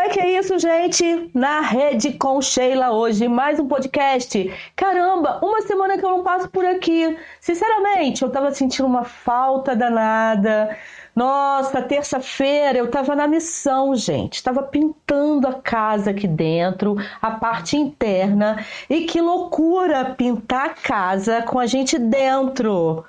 [0.00, 1.30] é que é isso, gente?
[1.34, 4.50] Na rede com Sheila hoje, mais um podcast.
[4.74, 7.18] Caramba, uma semana que eu não passo por aqui.
[7.38, 10.76] Sinceramente, eu tava sentindo uma falta danada.
[11.14, 14.42] Nossa, terça-feira eu tava na missão, gente.
[14.42, 18.64] Tava pintando a casa aqui dentro, a parte interna.
[18.88, 23.04] E que loucura pintar a casa com a gente dentro.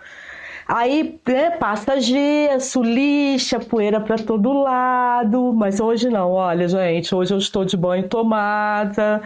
[0.73, 5.51] Aí né, passa gesso, lixa, poeira para todo lado.
[5.53, 9.21] Mas hoje não, olha, gente, hoje eu estou de banho tomada,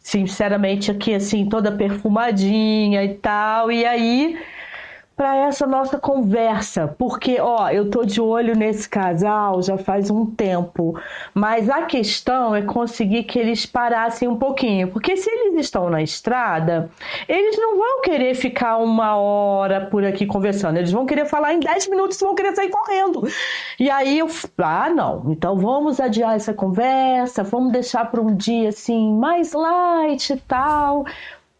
[0.00, 3.70] sinceramente aqui assim, toda perfumadinha e tal.
[3.70, 4.36] E aí
[5.18, 10.24] para essa nossa conversa, porque ó, eu tô de olho nesse casal já faz um
[10.24, 10.96] tempo,
[11.34, 16.00] mas a questão é conseguir que eles parassem um pouquinho, porque se eles estão na
[16.00, 16.88] estrada,
[17.28, 21.58] eles não vão querer ficar uma hora por aqui conversando, eles vão querer falar em
[21.58, 23.26] 10 minutos vão querer sair correndo.
[23.76, 24.28] E aí eu,
[24.58, 30.32] ah, não, então vamos adiar essa conversa, vamos deixar para um dia assim mais light
[30.32, 31.04] e tal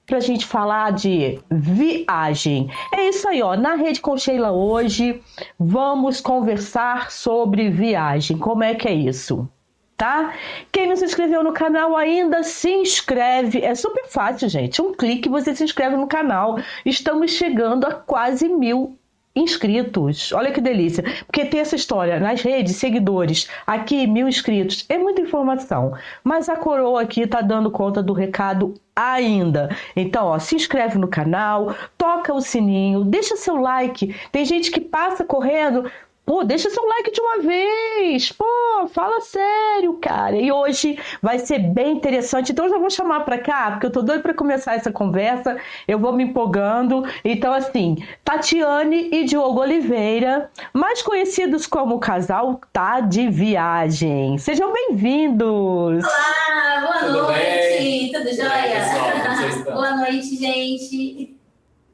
[0.08, 2.70] para a gente falar de viagem.
[2.94, 3.54] É isso aí, ó.
[3.54, 5.20] Na Rede com Sheila hoje
[5.58, 8.38] vamos conversar sobre viagem.
[8.38, 9.46] Como é que é isso?
[9.98, 10.32] Tá?
[10.72, 13.60] Quem não se inscreveu no canal ainda, se inscreve.
[13.60, 14.80] É super fácil, gente.
[14.80, 16.58] Um clique você se inscreve no canal.
[16.86, 18.97] Estamos chegando a quase mil
[19.34, 20.32] inscritos.
[20.32, 21.04] Olha que delícia.
[21.26, 24.84] Porque tem essa história nas redes, seguidores, aqui mil inscritos.
[24.88, 25.92] É muita informação.
[26.24, 29.74] Mas a coroa aqui tá dando conta do recado ainda.
[29.94, 34.14] Então, ó, se inscreve no canal, toca o sininho, deixa seu like.
[34.32, 35.90] Tem gente que passa correndo,
[36.28, 38.30] Pô, deixa seu like de uma vez.
[38.32, 38.44] Pô,
[38.92, 40.36] fala sério, cara.
[40.36, 42.52] E hoje vai ser bem interessante.
[42.52, 45.56] Então eu já vou chamar para cá, porque eu tô doido para começar essa conversa.
[45.88, 47.02] Eu vou me empolgando.
[47.24, 54.36] Então assim, Tatiane e Diogo Oliveira, mais conhecidos como casal Tá de Viagem.
[54.36, 56.04] Sejam bem-vindos.
[56.04, 57.38] Olá, boa Tudo noite.
[57.38, 58.12] Bem?
[58.12, 59.64] Tudo jóia?
[59.64, 61.37] Boa noite, gente.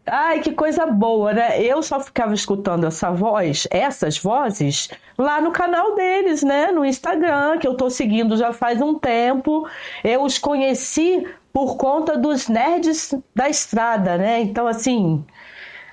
[0.07, 1.63] Ai, que coisa boa, né?
[1.63, 6.71] Eu só ficava escutando essa voz, essas vozes, lá no canal deles, né?
[6.71, 9.67] No Instagram, que eu tô seguindo já faz um tempo.
[10.03, 14.43] Eu os conheci por conta dos nerds da estrada, né?
[14.43, 15.25] Então, assim,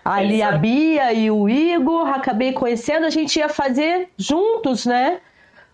[0.04, 5.22] ali a Bia e o Igor, acabei conhecendo, a gente ia fazer juntos, né?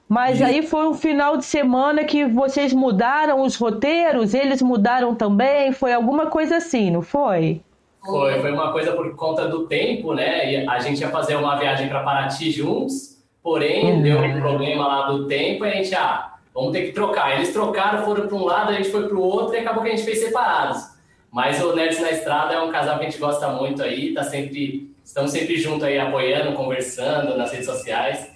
[0.07, 5.71] Mas aí foi um final de semana que vocês mudaram os roteiros, eles mudaram também,
[5.71, 7.61] foi alguma coisa assim, não foi?
[8.07, 10.51] Foi, foi uma coisa por conta do tempo, né?
[10.51, 14.01] E a gente ia fazer uma viagem para Paraty juntos, porém uhum.
[14.01, 17.35] deu um problema lá do tempo e a gente, ah, vamos ter que trocar.
[17.35, 19.89] Eles trocaram, foram para um lado, a gente foi para o outro e acabou que
[19.89, 20.97] a gente fez separados.
[21.31, 24.23] Mas o Nerds na Estrada é um casal que a gente gosta muito aí, tá
[24.23, 28.31] sempre, estamos sempre juntos aí apoiando, conversando nas redes sociais.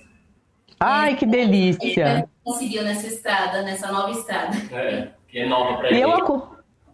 [0.79, 2.17] Ai, que delícia!
[2.17, 4.57] Ele conseguiu nessa estrada, nessa nova estrada.
[4.71, 6.01] É, que é nova para ele.
[6.01, 6.50] Eu,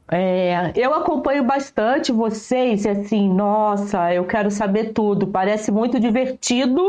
[0.10, 5.28] é, eu acompanho bastante vocês e assim, nossa, eu quero saber tudo.
[5.28, 6.82] Parece muito divertido,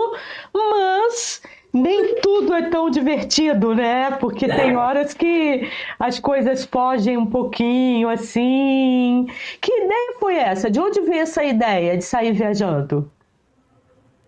[0.55, 1.43] mas
[1.73, 4.13] nem tudo é tão divertido, né?
[4.13, 5.69] Porque tem horas que
[5.99, 9.27] as coisas fogem um pouquinho assim.
[9.61, 10.71] Que ideia foi essa?
[10.71, 13.11] De onde veio essa ideia de sair viajando?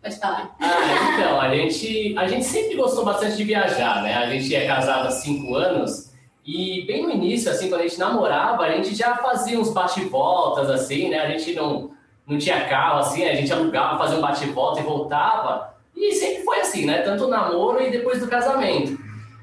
[0.03, 0.57] Pode falar.
[0.61, 4.15] Ah, então, a gente, a gente sempre gostou bastante de viajar, né?
[4.15, 6.09] A gente é casado há cinco anos.
[6.45, 10.71] E bem no início, assim, quando a gente namorava, a gente já fazia uns bate-voltas,
[10.71, 11.21] assim, né?
[11.21, 11.91] A gente não,
[12.27, 15.75] não tinha carro, assim, a gente alugava, fazia um bate-volta e voltava.
[15.95, 17.03] E sempre foi assim, né?
[17.03, 18.99] Tanto o namoro e depois do casamento.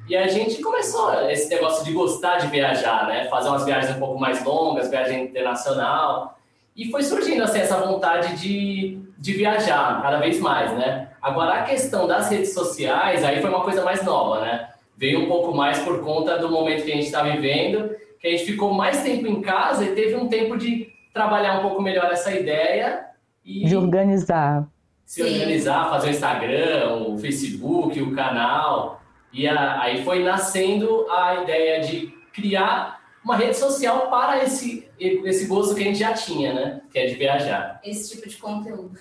[0.09, 3.28] E a gente começou esse negócio de gostar de viajar, né?
[3.29, 6.40] Fazer umas viagens um pouco mais longas, viagem internacional.
[6.75, 11.09] E foi surgindo, assim, essa vontade de, de viajar cada vez mais, né?
[11.22, 14.69] Agora, a questão das redes sociais, aí foi uma coisa mais nova, né?
[14.97, 18.31] Veio um pouco mais por conta do momento que a gente está vivendo, que a
[18.31, 22.12] gente ficou mais tempo em casa e teve um tempo de trabalhar um pouco melhor
[22.12, 23.06] essa ideia
[23.46, 24.68] e de organizar,
[25.06, 25.35] se Sim.
[25.35, 31.79] organizar, fazer o Instagram, o Facebook, o canal e a, aí foi nascendo a ideia
[31.82, 36.82] de criar uma rede social para esse esse gosto que a gente já tinha, né?
[36.91, 37.79] Que é de viajar.
[37.84, 38.97] Esse tipo de conteúdo.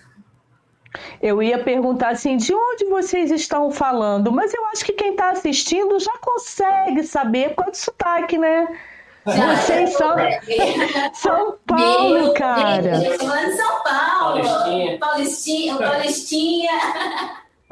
[1.22, 4.30] Eu ia perguntar assim, de onde vocês estão falando?
[4.32, 8.68] Mas eu acho que quem está assistindo já consegue saber qual é o sotaque, né?
[9.26, 10.16] Já, vocês são
[11.14, 13.04] São Paulo, meu, cara.
[13.04, 14.42] Eu tô falando de São Paulo.
[14.44, 14.98] Paulistinha.
[14.98, 15.76] Paulistinha.
[15.76, 16.72] Paulistinha.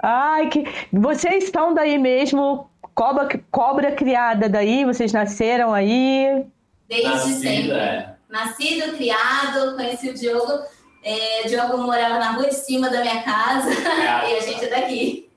[0.03, 2.69] Ai, que vocês estão daí mesmo?
[2.95, 4.85] Cobra, cobra criada daí?
[4.85, 6.45] Vocês nasceram aí?
[6.89, 7.73] Desde Nascido, sempre.
[7.73, 8.15] É.
[8.29, 10.65] Nascido, criado, conheci o Diogo
[11.05, 14.33] é, Diogo morava na rua de cima da minha casa é.
[14.33, 15.31] e a gente é daqui.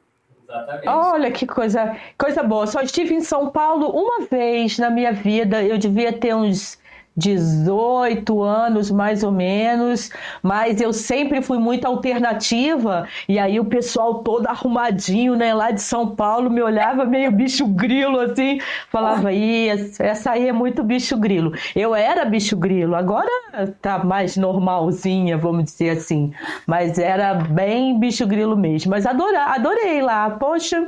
[0.44, 0.88] Exatamente.
[0.88, 2.66] Olha que coisa, coisa boa.
[2.66, 5.62] Só estive em São Paulo uma vez na minha vida.
[5.62, 6.80] Eu devia ter uns
[7.18, 10.12] 18 anos mais ou menos,
[10.44, 15.82] mas eu sempre fui muito alternativa e aí o pessoal todo arrumadinho, né, lá de
[15.82, 18.60] São Paulo me olhava meio bicho grilo assim,
[18.92, 19.70] falava aí,
[20.00, 21.54] essa aí é muito bicho grilo.
[21.76, 23.30] Eu era bicho grilo, agora
[23.82, 26.32] tá mais normalzinha, vamos dizer assim,
[26.68, 28.92] mas era bem bicho grilo mesmo.
[28.92, 30.88] Mas adorei, adorei lá, poxa.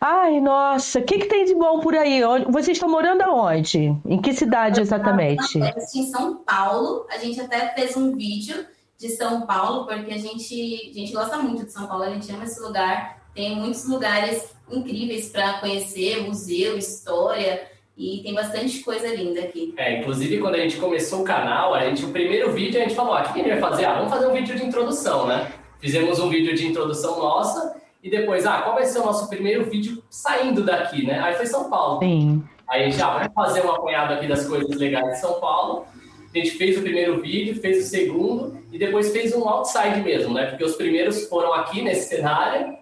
[0.00, 2.22] Ai, nossa, o que, que tem de bom por aí?
[2.48, 3.94] Vocês estão morando aonde?
[4.06, 5.58] Em que cidade exatamente?
[5.58, 7.04] Em São Paulo.
[7.10, 8.64] A gente até fez um vídeo
[8.96, 12.32] de São Paulo, porque a gente, a gente gosta muito de São Paulo, a gente
[12.32, 13.20] ama esse lugar.
[13.34, 17.68] Tem muitos lugares incríveis para conhecer, museu, história.
[17.94, 19.74] E tem bastante coisa linda aqui.
[19.76, 22.94] É, inclusive quando a gente começou o canal, a gente, o primeiro vídeo a gente
[22.94, 23.84] falou, ah, o que a gente vai fazer?
[23.84, 25.52] Ah, vamos fazer um vídeo de introdução, né?
[25.78, 29.64] Fizemos um vídeo de introdução nossa e depois, ah, qual vai ser o nosso primeiro
[29.64, 31.20] vídeo saindo daqui, né?
[31.20, 32.00] Aí foi São Paulo.
[32.00, 32.42] Sim.
[32.68, 35.84] Aí a gente, ah, vamos fazer um apanhado aqui das coisas legais de São Paulo.
[36.32, 40.32] A gente fez o primeiro vídeo, fez o segundo e depois fez um outside mesmo,
[40.32, 40.46] né?
[40.46, 42.78] Porque os primeiros foram aqui nesse cenário,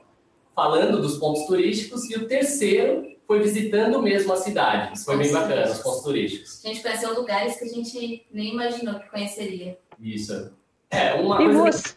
[0.54, 4.94] falando dos pontos turísticos, e o terceiro foi visitando mesmo a cidade.
[4.94, 6.64] Isso foi bem bacana, os pontos turísticos.
[6.64, 9.78] A gente conheceu lugares que a gente nem imaginou que conheceria.
[10.00, 10.52] Isso.
[10.90, 11.78] É, uma e coisa.
[11.78, 11.94] Você...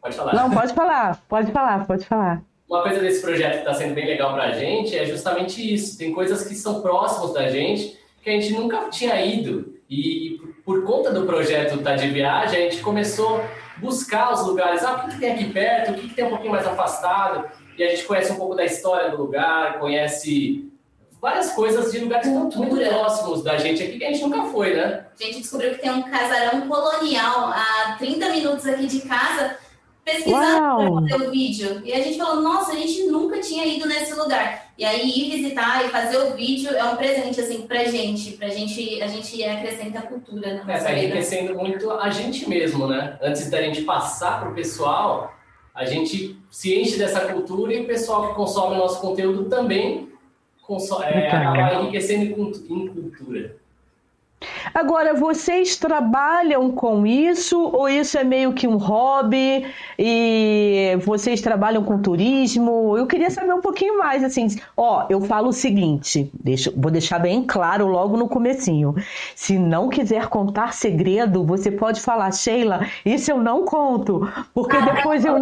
[0.00, 0.34] Pode falar.
[0.34, 2.42] Não, pode falar, pode falar, pode falar.
[2.68, 5.96] Uma coisa desse projeto que está sendo bem legal para a gente é justamente isso.
[5.96, 9.74] Tem coisas que são próximas da gente que a gente nunca tinha ido.
[9.88, 14.84] E por conta do projeto Tá de Viagem, a gente começou a buscar os lugares.
[14.84, 15.92] Ah, o que, tem aqui perto?
[15.92, 17.48] O que, que tem um pouquinho mais afastado?
[17.76, 20.70] E a gente conhece um pouco da história do lugar, conhece
[21.20, 24.74] várias coisas de lugares muito, muito próximos da gente aqui que a gente nunca foi,
[24.74, 25.06] né?
[25.18, 29.56] A gente descobriu que tem um casarão colonial a 30 minutos aqui de casa
[30.08, 31.82] pesquisando para fazer o vídeo.
[31.84, 34.68] E a gente falou, nossa, a gente nunca tinha ido nesse lugar.
[34.78, 38.48] E aí ir visitar e fazer o vídeo é um presente assim pra gente, pra
[38.48, 42.86] gente, a gente acrescenta a cultura na nossa é, tá enriquecendo muito a gente mesmo,
[42.86, 43.18] né?
[43.20, 45.34] Antes da gente passar pro pessoal,
[45.74, 50.08] a gente se enche dessa cultura e o pessoal que consome o nosso conteúdo também
[50.62, 53.47] consome, é, acaba enriquecendo em cultura.
[54.78, 59.66] Agora, vocês trabalham com isso ou isso é meio que um hobby
[59.98, 62.96] e vocês trabalham com turismo?
[62.96, 64.46] Eu queria saber um pouquinho mais, assim,
[64.76, 68.94] ó, eu falo o seguinte, deixa, vou deixar bem claro logo no comecinho.
[69.34, 75.24] Se não quiser contar segredo, você pode falar, Sheila, isso eu não conto, porque depois
[75.24, 75.38] eu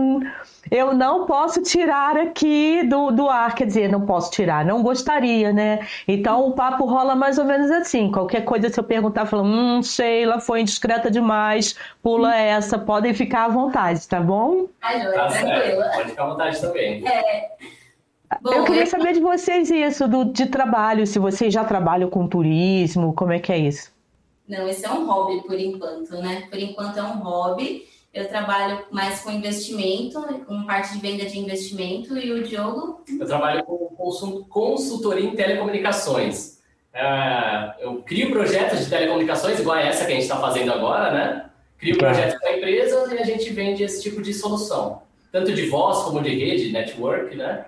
[0.71, 5.53] eu não posso tirar aqui do, do ar, quer dizer, não posso tirar, não gostaria,
[5.53, 5.87] né?
[6.07, 8.11] Então o papo rola mais ou menos assim.
[8.11, 13.45] Qualquer coisa, se eu perguntar, falando, hum, Sheila, foi indiscreta demais, pula essa, podem ficar
[13.45, 14.67] à vontade, tá bom?
[14.83, 15.91] Ai, não, tá tranquila.
[15.95, 17.07] Pode ficar à vontade também.
[17.07, 17.49] É.
[18.43, 22.27] Bom, eu queria saber de vocês isso, do, de trabalho, se vocês já trabalham com
[22.27, 23.95] turismo, como é que é isso?
[24.49, 26.43] Não, esse é um hobby por enquanto, né?
[26.49, 27.85] Por enquanto é um hobby.
[28.17, 33.05] Eu trabalho mais com investimento, com parte de venda de investimento, e o Diogo?
[33.07, 33.77] Eu trabalho com
[34.49, 36.63] consultoria em telecomunicações.
[36.95, 41.13] É, eu crio projetos de telecomunicações, igual a essa que a gente está fazendo agora,
[41.13, 41.51] né?
[41.77, 46.05] Crio projetos para empresas e a gente vende esse tipo de solução, tanto de voz
[46.05, 47.67] como de rede, network, né?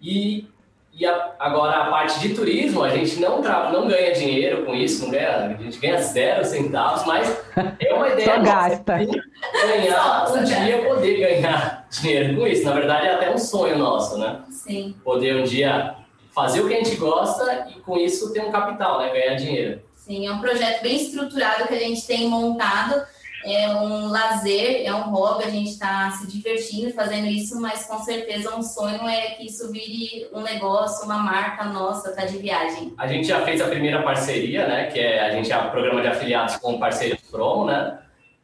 [0.00, 0.48] E
[0.96, 4.72] e a, agora a parte de turismo, a gente não, tra, não ganha dinheiro com
[4.74, 7.36] isso, não ganha, a gente ganha zero centavos, mas
[7.80, 8.96] é uma ideia Só gasta.
[8.96, 12.64] ganhar, um dia poder ganhar dinheiro com isso.
[12.64, 14.42] Na verdade, é até um sonho nosso, né?
[14.50, 14.94] Sim.
[15.02, 15.96] Poder um dia
[16.32, 19.10] fazer o que a gente gosta e com isso ter um capital, né?
[19.12, 19.82] Ganhar dinheiro.
[19.96, 23.04] Sim, é um projeto bem estruturado que a gente tem montado
[23.44, 27.98] é um lazer, é um hobby, a gente está se divertindo fazendo isso, mas com
[27.98, 32.94] certeza um sonho é que isso vire um negócio, uma marca nossa, tá de viagem.
[32.96, 34.86] A gente já fez a primeira parceria, né?
[34.86, 37.98] Que é a gente é o programa de afiliados com o parceiro Promo, né?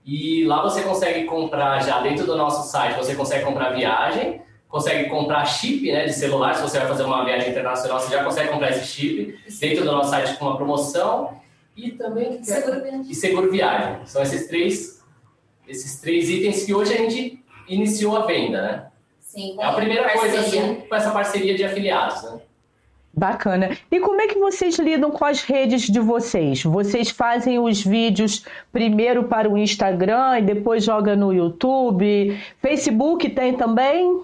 [0.05, 5.09] E lá você consegue comprar já dentro do nosso site, você consegue comprar viagem, consegue
[5.09, 8.51] comprar chip né, de celular, se você vai fazer uma viagem internacional, você já consegue
[8.51, 11.40] comprar esse chip dentro do nosso site com uma promoção
[11.87, 13.11] e também seguro viagem.
[13.11, 14.07] e seguro viagem.
[14.07, 15.03] São esses três,
[15.67, 18.87] esses três itens que hoje a gente iniciou a venda, né?
[19.21, 20.31] Sim, é a primeira parceria.
[20.33, 22.41] coisa assim, com essa parceria de afiliados, né?
[23.13, 23.77] Bacana.
[23.91, 26.63] E como é que vocês lidam com as redes de vocês?
[26.63, 32.39] Vocês fazem os vídeos primeiro para o Instagram e depois joga no YouTube?
[32.63, 34.23] Facebook tem também?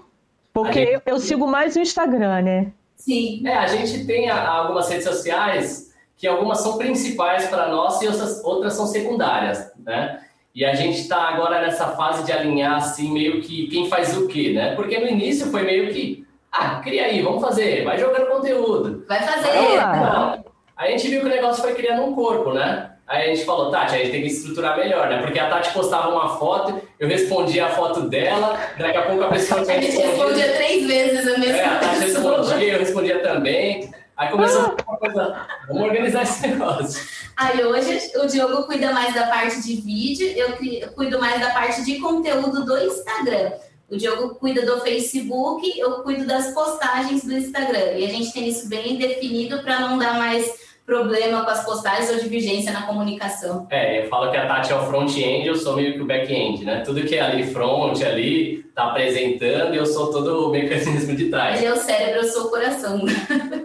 [0.53, 0.93] Porque gente...
[0.93, 2.71] eu, eu, sigo mais o Instagram, né?
[2.95, 3.45] Sim.
[3.45, 5.86] É, a gente tem algumas redes sociais
[6.17, 10.19] que algumas são principais para nós e outras, outras são secundárias, né?
[10.53, 14.27] E a gente está agora nessa fase de alinhar, assim, meio que quem faz o
[14.27, 14.73] quê, né?
[14.75, 19.05] Porque no início foi meio que, ah, cria aí, vamos fazer, vai jogando conteúdo.
[19.07, 19.49] Vai fazer.
[19.49, 20.43] Aí,
[20.75, 22.91] a gente viu que o negócio foi criando um corpo, né?
[23.07, 25.21] Aí a gente falou, Tati, a gente tem que estruturar melhor, né?
[25.21, 29.29] Porque a Tati postava uma foto, eu respondia a foto dela, daqui a pouco a
[29.29, 33.89] pessoa A gente respondia três vezes a mesma é, a Tati respondia, eu respondia também.
[34.17, 37.07] Aí começou uma coisa, vamos organizar esse negócio.
[37.37, 41.85] Aí hoje o Diogo cuida mais da parte de vídeo, eu cuido mais da parte
[41.85, 43.51] de conteúdo do Instagram.
[43.89, 47.91] O Diogo cuida do Facebook, eu cuido das postagens do Instagram.
[47.91, 52.09] E a gente tem isso bem definido para não dar mais problema com as postagens
[52.09, 53.67] ou divergência na comunicação.
[53.69, 56.63] É, eu falo que a Tati é o front-end, eu sou meio que o back-end,
[56.63, 56.79] né?
[56.79, 61.25] Tudo que é ali front, ali, tá apresentando, e eu sou todo o mecanismo de
[61.25, 61.57] trás.
[61.57, 63.01] Ele é o cérebro, eu sou o coração.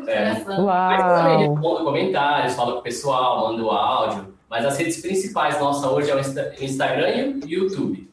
[0.05, 0.35] É.
[0.35, 0.65] coração.
[0.65, 0.89] Uau.
[0.89, 4.35] Mas eu também respondo comentários, falo com o pessoal, mando áudio.
[4.51, 8.12] Mas as redes principais nossa hoje é o Instagram e o YouTube.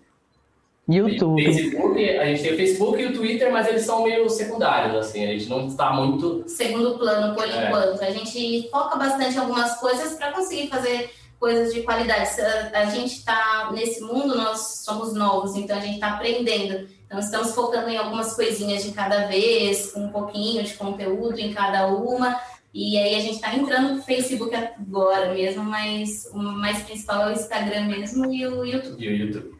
[0.91, 1.43] YouTube.
[1.43, 5.23] Facebook, a gente tem o Facebook e o Twitter, mas eles são meio secundários, assim,
[5.23, 6.43] a gente não está muito.
[6.47, 7.67] Segundo plano, por é.
[7.67, 8.01] enquanto.
[8.01, 12.29] A gente foca bastante em algumas coisas para conseguir fazer coisas de qualidade.
[12.73, 16.87] A gente está nesse mundo, nós somos novos, então a gente está aprendendo.
[17.05, 21.53] Então estamos focando em algumas coisinhas de cada vez, com um pouquinho de conteúdo em
[21.53, 22.39] cada uma.
[22.73, 27.29] E aí a gente está entrando no Facebook agora mesmo, mas o mais principal é
[27.29, 29.03] o Instagram mesmo e o YouTube.
[29.03, 29.58] E o YouTube.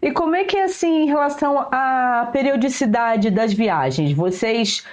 [0.00, 4.12] E como é que é assim em relação à periodicidade das viagens?
[4.12, 4.84] Vocês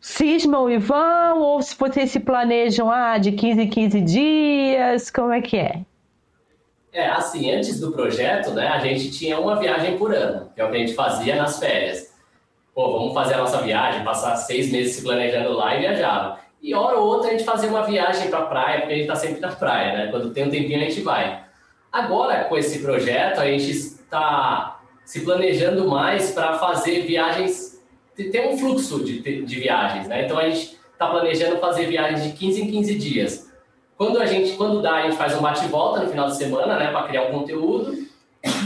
[0.00, 5.10] cismam e vão ou se vocês se planejam ah, de 15 em 15 dias?
[5.10, 5.80] Como é que é?
[6.92, 10.64] É, assim, antes do projeto, né, a gente tinha uma viagem por ano, que é
[10.64, 12.12] o que a gente fazia nas férias.
[12.74, 16.40] Pô, vamos fazer a nossa viagem, passar seis meses se planejando lá e viajava.
[16.60, 19.16] E hora ou outra a gente fazia uma viagem para praia, porque a gente está
[19.16, 20.06] sempre na praia, né?
[20.10, 21.44] Quando tem um tempinho a gente vai.
[21.92, 27.80] Agora, com esse projeto, a gente está se planejando mais para fazer viagens,
[28.16, 30.24] ter um fluxo de, de viagens, né?
[30.24, 33.50] Então a gente está planejando fazer viagens de 15 em 15 dias.
[33.96, 36.90] Quando a gente, quando dá, a gente faz um bate-volta no final de semana, né,
[36.90, 37.94] para criar um conteúdo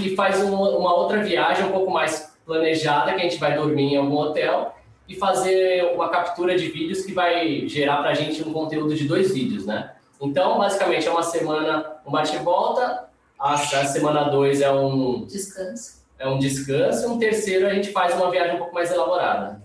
[0.03, 3.95] e faz uma, uma outra viagem um pouco mais planejada que a gente vai dormir
[3.95, 4.75] em algum hotel
[5.09, 9.07] e fazer uma captura de vídeos que vai gerar para a gente um conteúdo de
[9.07, 9.93] dois vídeos, né?
[10.21, 13.09] Então, basicamente, é uma semana um bate-volta,
[13.45, 16.03] a, a semana 2 é um descanso.
[16.19, 19.63] É um descanso, um terceiro a gente faz uma viagem um pouco mais elaborada.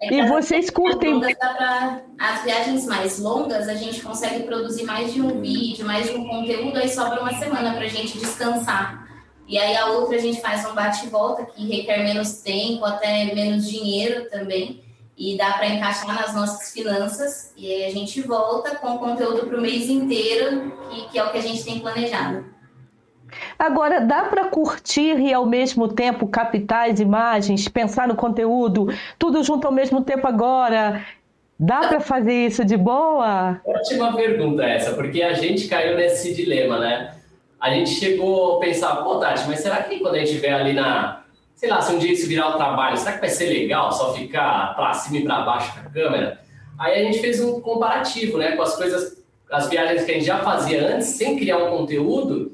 [0.00, 1.18] É e vocês curtem.
[1.18, 6.16] Pra, as viagens mais longas, a gente consegue produzir mais de um vídeo, mais de
[6.16, 9.08] um conteúdo, aí sobra uma semana para a gente descansar.
[9.46, 13.66] E aí a outra a gente faz um bate-volta que requer menos tempo, até menos
[13.66, 14.84] dinheiro também.
[15.16, 17.54] E dá para encaixar nas nossas finanças.
[17.56, 21.32] E aí a gente volta com conteúdo para o mês inteiro, que, que é o
[21.32, 22.57] que a gente tem planejado.
[23.58, 29.42] Agora, dá para curtir e ao mesmo tempo captar as imagens, pensar no conteúdo, tudo
[29.42, 31.04] junto ao mesmo tempo agora?
[31.58, 33.60] Dá para fazer isso de boa?
[33.64, 37.14] Ótima pergunta essa, porque a gente caiu nesse dilema, né?
[37.60, 40.72] A gente chegou a pensar, pô, Tati, mas será que quando a gente estiver ali
[40.72, 41.24] na.
[41.56, 44.14] Sei lá, se um dia isso virar o trabalho, será que vai ser legal só
[44.14, 46.38] ficar para cima e para baixo com a câmera?
[46.78, 49.20] Aí a gente fez um comparativo, né, com as coisas,
[49.50, 52.52] as viagens que a gente já fazia antes, sem criar um conteúdo,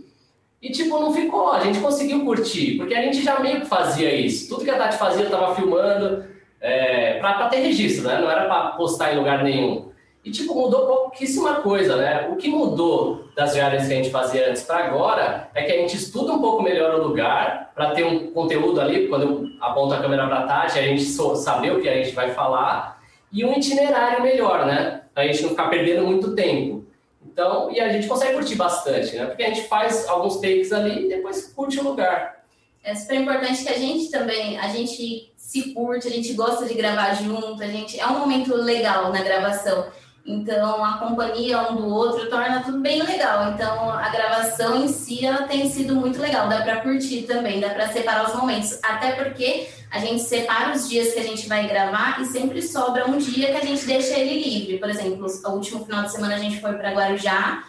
[0.64, 4.14] e, tipo, não ficou, a gente conseguiu curtir, porque a gente já meio que fazia
[4.14, 4.48] isso.
[4.48, 6.24] Tudo que a Tati fazia, eu tava filmando
[6.58, 8.18] é, pra, pra ter registro, né?
[8.18, 9.90] Não era pra postar em lugar nenhum.
[10.24, 12.30] E, tipo, mudou pouquíssima coisa, né?
[12.32, 15.76] O que mudou das viagens que a gente fazia antes para agora é que a
[15.76, 19.92] gente estuda um pouco melhor o lugar para ter um conteúdo ali, quando eu aponto
[19.92, 23.44] a câmera para a Tati, a gente saber o que a gente vai falar e
[23.44, 25.02] um itinerário melhor, né?
[25.12, 26.86] Pra gente não ficar perdendo muito tempo.
[27.24, 29.26] Então, e a gente consegue curtir bastante, né?
[29.26, 32.44] Porque a gente faz alguns takes ali e depois curte o lugar.
[32.82, 36.74] É super importante que a gente também, a gente se curte, a gente gosta de
[36.74, 39.86] gravar junto, a gente é um momento legal na gravação.
[40.26, 43.52] Então, a companhia um do outro torna tudo bem legal.
[43.52, 46.48] Então, a gravação em si ela tem sido muito legal.
[46.48, 48.78] Dá para curtir também, dá para separar os momentos.
[48.82, 53.06] Até porque a gente separa os dias que a gente vai gravar e sempre sobra
[53.06, 54.78] um dia que a gente deixa ele livre.
[54.78, 57.64] Por exemplo, o último final de semana a gente foi para Guarujá.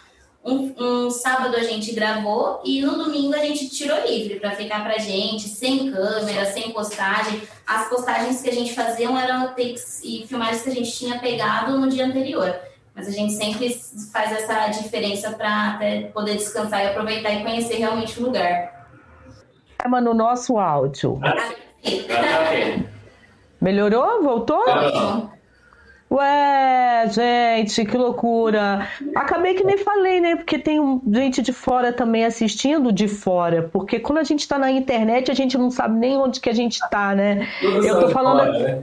[0.46, 4.84] Um, um, sábado a gente gravou e no domingo a gente tirou livre para ficar
[4.84, 7.42] pra gente, sem câmera, sem postagem.
[7.66, 11.76] As postagens que a gente fazia eram takes e filmagens que a gente tinha pegado
[11.76, 12.54] no dia anterior.
[12.94, 13.76] Mas a gente sempre
[14.12, 15.80] faz essa diferença para
[16.14, 18.86] poder descansar e aproveitar e conhecer realmente o lugar.
[19.84, 21.20] No nosso áudio.
[21.24, 21.34] Ah,
[23.60, 24.22] Melhorou?
[24.22, 24.64] Voltou?
[24.64, 25.35] Tá
[26.08, 28.88] Ué, gente, que loucura.
[29.14, 30.36] Acabei que nem falei, né?
[30.36, 33.68] Porque tem gente de fora também assistindo de fora.
[33.72, 36.54] Porque quando a gente está na internet, a gente não sabe nem onde que a
[36.54, 37.48] gente está, né?
[37.60, 38.38] Tudo Eu tô falando.
[38.38, 38.80] Fora, né?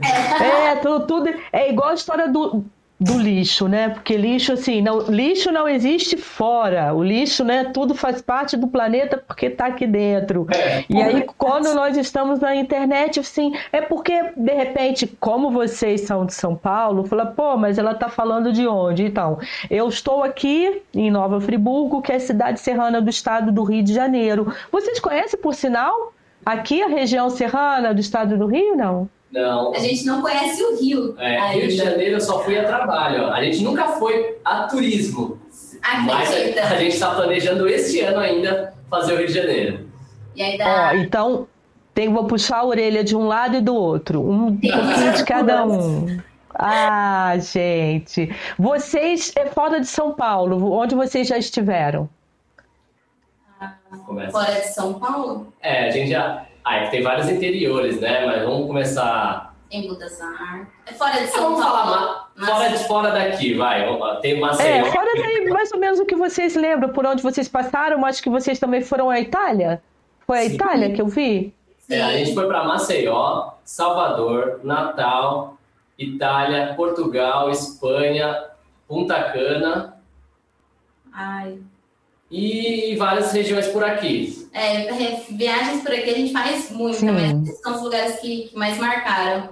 [0.72, 1.34] É, tudo, tudo.
[1.50, 2.62] É igual a história do,
[3.04, 3.90] do lixo, né?
[3.90, 6.94] Porque lixo, assim, não, lixo não existe fora.
[6.94, 7.64] O lixo, né?
[7.64, 10.46] Tudo faz parte do planeta porque está aqui dentro.
[10.50, 16.00] É, e aí, quando nós estamos na internet, assim, é porque, de repente, como vocês
[16.02, 19.04] são de São Paulo, fala, pô, mas ela está falando de onde?
[19.04, 19.38] Então,
[19.70, 23.82] eu estou aqui em Nova Friburgo, que é a cidade serrana do estado do Rio
[23.82, 24.52] de Janeiro.
[24.72, 28.94] Vocês conhecem, por sinal, aqui a região serrana do estado do Rio, não?
[28.94, 29.08] Não.
[29.36, 31.14] A gente não conhece o Rio.
[31.18, 33.26] É, Rio de Janeiro eu só fui a trabalho.
[33.26, 35.38] A gente nunca foi a turismo.
[35.82, 36.14] Acredita.
[36.14, 39.88] Mas a, a gente está planejando este ano ainda fazer o Rio de Janeiro.
[40.36, 40.64] E ainda...
[40.64, 41.48] Ó, então,
[41.92, 44.20] tem, vou puxar a orelha de um lado e do outro.
[44.20, 46.20] Um pouquinho de cada um.
[46.54, 48.34] Ah, gente.
[48.56, 50.72] Vocês é fora de São Paulo.
[50.72, 52.08] Onde vocês já estiveram?
[53.60, 53.74] Ah,
[54.30, 55.52] fora de São Paulo?
[55.60, 58.24] É, a gente já ah, é que tem vários interiores, né?
[58.26, 59.54] Mas vamos começar.
[59.70, 60.68] Em Budazar.
[60.86, 61.62] É fora de São Paulo.
[61.62, 63.84] Falar fora, de, fora daqui, vai.
[64.20, 67.48] Tem uma É, fora daí, mais ou menos o que vocês lembram, por onde vocês
[67.48, 68.04] passaram.
[68.06, 69.82] Acho que vocês também foram à Itália.
[70.26, 70.54] Foi a Sim.
[70.54, 71.52] Itália que eu vi?
[71.90, 75.58] É, a gente foi para Maceió, Salvador, Natal,
[75.98, 78.42] Itália, Portugal, Espanha,
[78.88, 79.96] Punta Cana.
[81.12, 81.58] Ai.
[82.36, 84.48] E várias regiões por aqui.
[84.52, 84.92] É,
[85.30, 87.12] viagens por aqui a gente faz muito, Sim.
[87.12, 89.50] mas são os lugares que, que mais marcaram.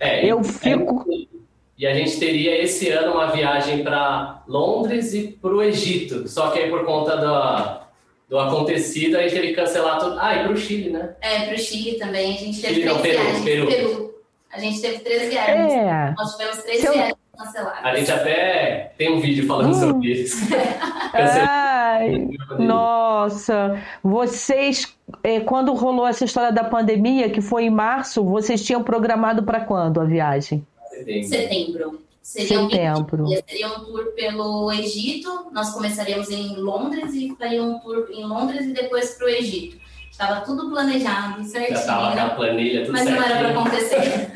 [0.00, 1.06] É, eu fico.
[1.12, 1.38] É,
[1.78, 6.26] e a gente teria esse ano uma viagem para Londres e para o Egito.
[6.26, 7.86] Só que aí por conta do,
[8.28, 10.16] do acontecido, a gente teve que cancelar tudo.
[10.18, 11.14] Ah, e para o Chile, né?
[11.20, 12.34] É, para o Chile também.
[12.34, 13.44] A gente teve Chile, três não, Peru, viagens.
[13.44, 13.66] Peru.
[13.68, 14.14] Peru.
[14.50, 15.72] A gente teve três viagens.
[15.72, 16.14] É.
[16.18, 17.84] Nós tivemos três viagens canceladas.
[17.84, 19.80] A gente até tem um vídeo falando hum.
[19.80, 20.36] sobre isso.
[21.14, 22.28] Ai,
[22.58, 28.82] nossa, vocês, eh, quando rolou essa história da pandemia, que foi em março, vocês tinham
[28.82, 30.66] programado para quando a viagem?
[30.90, 31.24] Setembro.
[31.24, 32.08] Setembro.
[32.28, 33.24] Seria Setembro.
[33.24, 35.46] Um, seria um tour pelo Egito.
[35.50, 39.78] Nós começaríamos em Londres e faria um tour em Londres e depois para o Egito.
[40.18, 41.76] Estava tudo planejado, certinho.
[41.76, 43.20] Já estava na planilha, tudo Mas certinho.
[43.20, 44.30] não era para acontecer.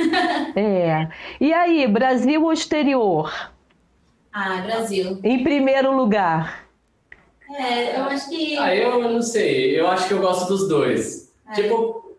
[0.55, 1.09] é.
[1.41, 3.51] E aí, Brasil ou exterior?
[4.33, 5.19] Ah, Brasil.
[5.25, 6.69] Em primeiro lugar.
[7.51, 8.57] É, eu acho que.
[8.57, 9.79] Ah, eu não sei.
[9.79, 11.35] Eu acho que eu gosto dos dois.
[11.49, 11.55] É.
[11.55, 12.17] Tipo,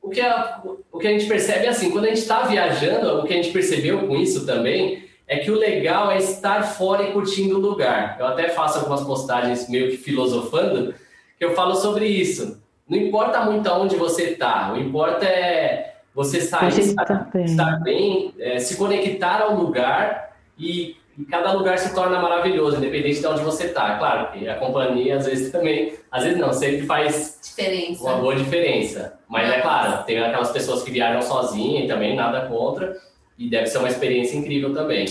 [0.00, 0.62] o que, a,
[0.92, 3.36] o que a gente percebe é assim, quando a gente está viajando, o que a
[3.42, 7.60] gente percebeu com isso também é que o legal é estar fora e curtindo o
[7.60, 8.16] lugar.
[8.20, 10.94] Eu até faço algumas postagens meio que filosofando,
[11.36, 12.67] que eu falo sobre isso.
[12.88, 18.34] Não importa muito aonde você está, o importa é você sair, estar, bem, estar bem
[18.40, 23.42] é, se conectar ao lugar e, e, cada lugar se torna maravilhoso, independente de onde
[23.42, 23.98] você está.
[23.98, 28.02] Claro que a companhia às vezes também, às vezes não, sempre faz diferença.
[28.02, 29.18] uma boa diferença.
[29.28, 32.96] Mas é claro, tem aquelas pessoas que viajam sozinhas e também nada contra,
[33.38, 35.06] e deve ser uma experiência incrível também.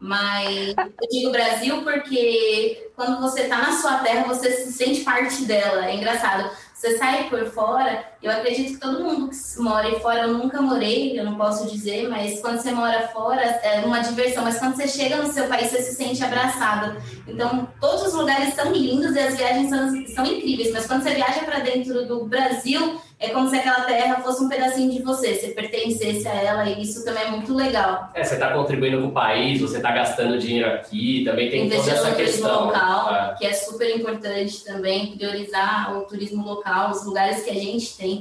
[0.00, 5.44] Mas eu digo Brasil porque quando você está na sua terra, você se sente parte
[5.44, 5.88] dela.
[5.88, 6.50] É engraçado.
[6.82, 11.18] Você sai por fora, eu acredito que todo mundo que mora fora, eu nunca morei,
[11.18, 14.44] eu não posso dizer, mas quando você mora fora, é uma diversão.
[14.44, 16.96] Mas quando você chega no seu país, você se sente abraçado.
[17.26, 20.72] Então, todos os lugares são lindos e as viagens são, são incríveis.
[20.72, 24.48] Mas quando você viaja para dentro do Brasil, é como se aquela terra fosse um
[24.48, 28.10] pedacinho de você, você pertencesse a ela e isso também é muito legal.
[28.14, 31.94] É, você está contribuindo com o país, você está gastando dinheiro aqui, também tem Investir
[31.94, 32.66] toda essa questão.
[32.66, 33.34] local, é.
[33.38, 38.11] que é super importante também, priorizar o turismo local, os lugares que a gente tem.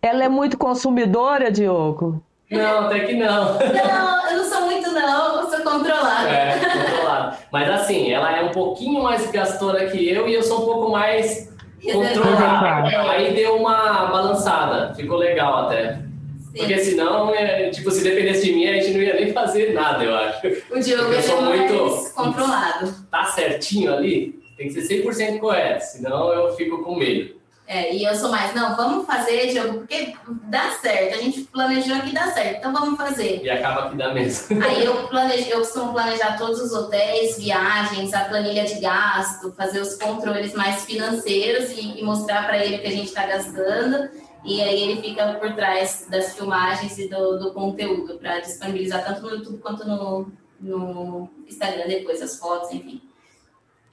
[0.00, 2.22] Ela é muito consumidora, Diogo?
[2.50, 3.58] Não, até que não.
[3.58, 6.28] Não, eu não sou muito não, eu sou controlada.
[6.28, 7.38] É, controlada.
[7.52, 10.90] Mas assim, ela é um pouquinho mais gastora que eu e eu sou um pouco
[10.90, 11.52] mais
[11.92, 12.84] controlar.
[13.10, 15.94] Aí deu uma balançada, ficou legal até.
[15.94, 16.58] Sim.
[16.58, 20.02] Porque senão, é, tipo, se dependesse de mim, a gente não ia nem fazer nada,
[20.02, 20.46] eu acho.
[20.70, 22.94] O Diogo eu sou é muito controlado.
[23.10, 27.37] Tá certinho ali, tem que ser 100% correto, senão eu fico com medo.
[27.68, 31.16] É, e eu sou mais, não, vamos fazer, Diogo, porque dá certo.
[31.16, 33.42] A gente planejou que dá certo, então vamos fazer.
[33.44, 34.56] E acaba que dá mesmo.
[34.64, 39.80] Aí eu, planejo, eu costumo planejar todos os hotéis, viagens, a planilha de gasto, fazer
[39.80, 44.08] os controles mais financeiros e, e mostrar para ele o que a gente está gastando.
[44.46, 49.20] E aí ele fica por trás das filmagens e do, do conteúdo para disponibilizar tanto
[49.20, 53.02] no YouTube quanto no, no Instagram depois, as fotos, enfim.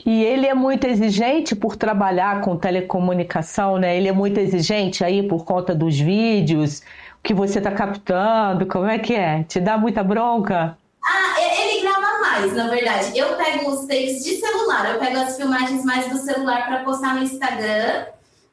[0.03, 3.95] E ele é muito exigente por trabalhar com telecomunicação, né?
[3.97, 6.81] Ele é muito exigente aí por conta dos vídeos,
[7.25, 8.67] que você está captando?
[8.67, 9.43] Como é que é?
[9.43, 10.77] Te dá muita bronca?
[11.03, 13.17] Ah, ele grava mais, na verdade.
[13.17, 17.15] Eu pego os takes de celular, eu pego as filmagens mais do celular para postar
[17.15, 18.05] no Instagram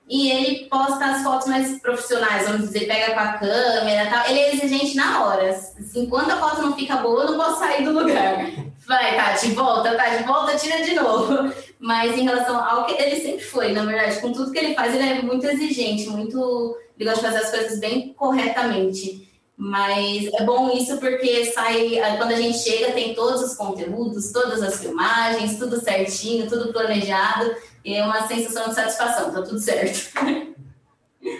[0.08, 4.26] e ele posta as fotos mais profissionais, vamos dizer, pega com a câmera e tal.
[4.26, 5.50] Ele é exigente na hora.
[5.50, 8.46] Assim, quando a foto não fica boa, eu não posso sair do lugar.
[8.86, 11.52] Vai, Tati, volta, tá de volta, tira de novo.
[11.78, 14.94] Mas em relação ao que ele sempre foi, na verdade, com tudo que ele faz,
[14.94, 16.76] ele é muito exigente, muito.
[16.98, 19.28] Ele gosta de fazer as coisas bem corretamente.
[19.56, 24.62] Mas é bom isso porque sai, quando a gente chega, tem todos os conteúdos, todas
[24.62, 30.10] as filmagens, tudo certinho, tudo planejado, e é uma sensação de satisfação, tá tudo certo.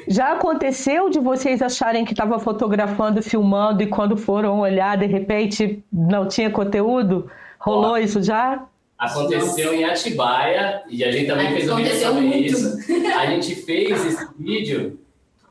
[0.06, 5.82] Já aconteceu de vocês acharem que estava fotografando, filmando e quando foram olhar, de repente
[5.92, 7.30] não tinha conteúdo?
[7.58, 8.64] Rolou Ó, isso já?
[8.98, 12.44] Aconteceu em Atibaia e a gente também fez um vídeo sobre muito.
[12.44, 12.78] isso.
[13.18, 14.98] A gente fez esse vídeo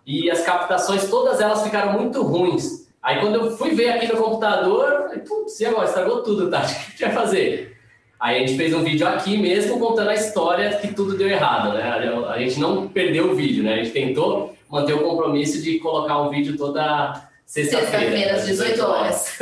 [0.05, 2.89] e as captações, todas elas ficaram muito ruins.
[3.01, 5.87] Aí quando eu fui ver aqui no computador, eu falei, putz, e agora?
[5.87, 6.61] Estragou tudo, tá?
[6.63, 7.77] O que a gente vai fazer?
[8.21, 11.73] Aí a gente fez um vídeo aqui mesmo contando a história que tudo deu errado,
[11.73, 11.81] né?
[12.29, 13.73] A gente não perdeu o vídeo, né?
[13.73, 17.89] A gente tentou manter o compromisso de colocar o vídeo toda sexta-feira.
[17.89, 19.39] Sexta-feira, às 18 horas.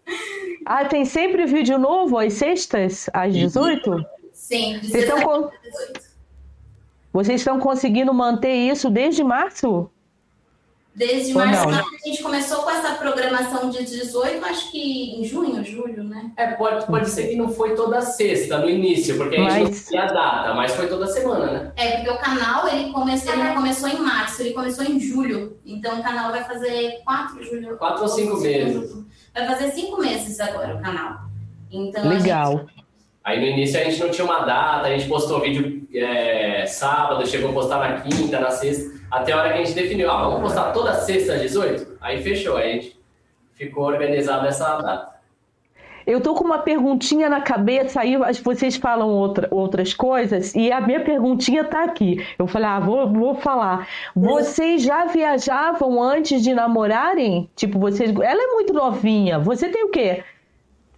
[0.64, 4.02] ah, tem sempre vídeo novo às sextas, às 18?
[4.32, 6.06] Sim, de então, 18.
[7.12, 9.90] Vocês estão conseguindo manter isso desde março?
[10.96, 16.02] Desde março, a gente começou com essa programação de 18, acho que em junho, julho,
[16.02, 16.30] né?
[16.38, 19.62] É, pode, pode ser que não foi toda sexta no início, porque a gente mas...
[19.62, 21.72] não tinha a data, mas foi toda semana, né?
[21.76, 25.58] É, porque o canal ele começou, ele não começou em março, ele começou em julho.
[25.66, 27.76] Então o canal vai fazer quatro, julho.
[27.76, 28.96] Quatro ou cinco meses.
[29.34, 31.26] Vai fazer cinco meses agora o canal.
[31.70, 32.58] Então, Legal.
[32.60, 32.86] Gente...
[33.22, 37.26] Aí no início a gente não tinha uma data, a gente postou vídeo é, sábado,
[37.26, 40.24] chegou a postar na quinta, na sexta, até a hora que a gente definiu, ah,
[40.24, 41.96] vamos postar toda sexta às 18?
[42.00, 42.96] Aí fechou, aí a gente
[43.54, 45.16] ficou organizado essa data.
[46.06, 50.80] Eu tô com uma perguntinha na cabeça, aí vocês falam outra, outras coisas, e a
[50.80, 52.24] minha perguntinha tá aqui.
[52.38, 53.88] Eu falei, ah, vou, vou falar.
[54.14, 57.50] Vocês já viajavam antes de namorarem?
[57.56, 58.10] Tipo, vocês.
[58.10, 59.40] Ela é muito novinha.
[59.40, 60.22] Você tem o quê?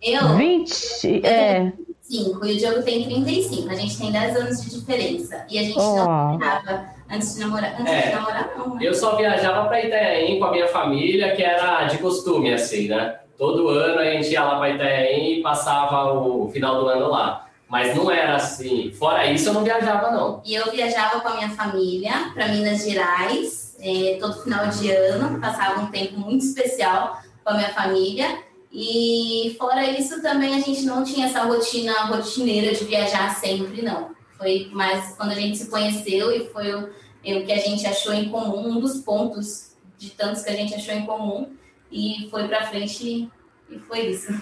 [0.03, 0.37] Eu?
[0.37, 1.25] 20?
[1.25, 1.73] É.
[2.09, 3.71] 35 e o Diogo tem 35.
[3.71, 5.47] A gente tem 10 anos de diferença.
[5.49, 5.97] E a gente oh.
[5.97, 7.75] não viajava antes de namorar.
[7.81, 8.75] Antes é, de namorar, não.
[8.75, 8.81] Né?
[8.83, 13.19] Eu só viajava para Itanhaém com a minha família, que era de costume, assim, né?
[13.37, 17.47] Todo ano a gente ia lá para Itanhaém e passava o final do ano lá.
[17.69, 18.91] Mas não era assim.
[18.93, 20.43] Fora isso, eu não viajava, não.
[20.45, 25.39] E eu viajava com a minha família para Minas Gerais, é, todo final de ano.
[25.39, 28.39] Passava um tempo muito especial com a minha família.
[28.73, 34.11] E fora isso, também a gente não tinha essa rotina rotineira de viajar sempre, não.
[34.39, 38.15] Foi mais quando a gente se conheceu e foi o, o que a gente achou
[38.15, 41.51] em comum, um dos pontos de tantos que a gente achou em comum.
[41.91, 43.29] E foi para frente
[43.69, 44.33] e foi isso.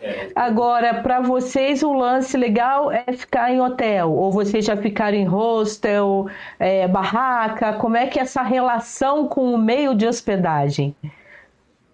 [0.00, 0.30] É.
[0.34, 4.12] Agora, para vocês, o lance legal é ficar em hotel?
[4.12, 6.26] Ou vocês já ficaram em hostel,
[6.58, 7.72] é, barraca?
[7.74, 10.94] Como é que é essa relação com o meio de hospedagem?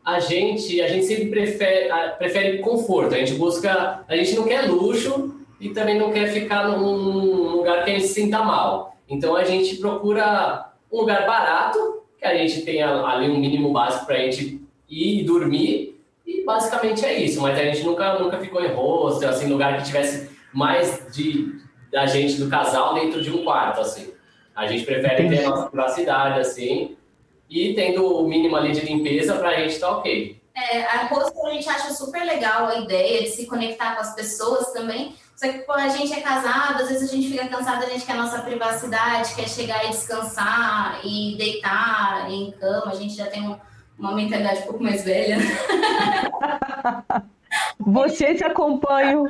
[0.05, 3.15] a gente, a gente sempre prefere, prefere conforto.
[3.15, 5.34] A gente busca, a gente não quer luxo
[5.65, 8.99] e também não quer ficar num lugar que a gente se sinta mal.
[9.09, 14.05] Então a gente procura um lugar barato, que a gente tenha ali um mínimo básico
[14.05, 15.99] para a gente ir e dormir.
[16.27, 17.41] E basicamente é isso.
[17.41, 21.59] Mas a gente nunca, nunca ficou em hostel, assim, lugar que tivesse mais de
[21.91, 24.13] da gente do casal dentro de um quarto, assim.
[24.55, 26.95] A gente prefere ter a nossa privacidade, assim,
[27.49, 30.39] e tendo o mínimo ali de limpeza para a gente estar tá ok.
[30.55, 34.15] É, a hostel a gente acha super legal a ideia de se conectar com as
[34.15, 35.15] pessoas também.
[35.37, 38.07] Só que quando a gente é casado, às vezes a gente fica cansado, a gente
[38.07, 42.93] quer a nossa privacidade, quer chegar e descansar e deitar em cama.
[42.93, 43.57] A gente já tem um,
[43.99, 45.39] uma mentalidade um pouco mais velha.
[47.79, 49.27] Vocês acompanham.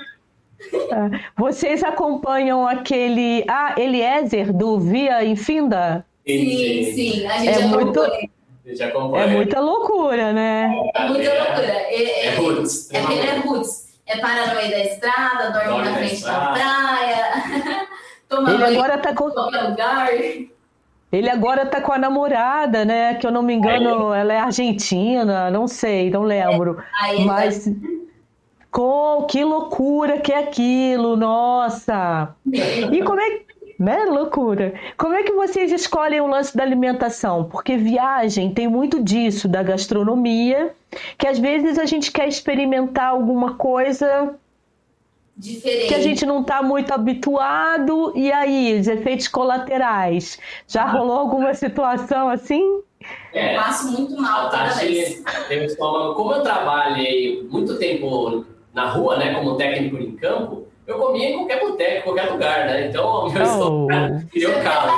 [0.72, 3.44] É, vocês acompanham aquele.
[3.48, 6.06] Ah, Eliezer do Via Infinda?
[6.26, 7.26] Sim, sim.
[7.26, 8.00] A gente é muito...
[8.66, 10.74] É muita loucura, né?
[10.94, 11.66] É muita loucura.
[11.66, 12.90] É, é, é roots.
[12.90, 13.83] É, ele é roots.
[14.06, 17.88] É para no meio da estrada, dorme, dorme na frente da praia.
[18.28, 19.26] Toma ele agora tá com...
[19.26, 20.08] lugar.
[21.12, 23.14] Ele agora tá com a namorada, né?
[23.14, 26.82] Que eu não me engano, ela é argentina, não sei, não lembro.
[27.08, 27.70] É, Mas.
[28.70, 32.34] Com, que loucura que é aquilo, nossa!
[32.44, 33.40] E como é,
[33.78, 34.04] né?
[34.06, 34.74] Loucura.
[34.96, 37.44] Como é que vocês escolhem o lance da alimentação?
[37.44, 40.74] Porque viagem tem muito disso, da gastronomia,
[41.18, 44.34] que às vezes a gente quer experimentar alguma coisa
[45.36, 45.88] Diferente.
[45.88, 50.38] que a gente não está muito habituado, e aí, os efeitos colaterais.
[50.68, 50.90] Já ah.
[50.90, 52.82] rolou alguma situação assim?
[53.32, 55.22] É, eu passo muito mal toda vez.
[55.48, 56.14] Tem um estômago.
[56.14, 61.34] Como eu trabalhei muito tempo na rua, né, como técnico em campo, eu comia em
[61.34, 62.86] qualquer boteco, em qualquer lugar, né?
[62.88, 63.44] Então, meu oh.
[63.44, 64.92] estômago criou calo.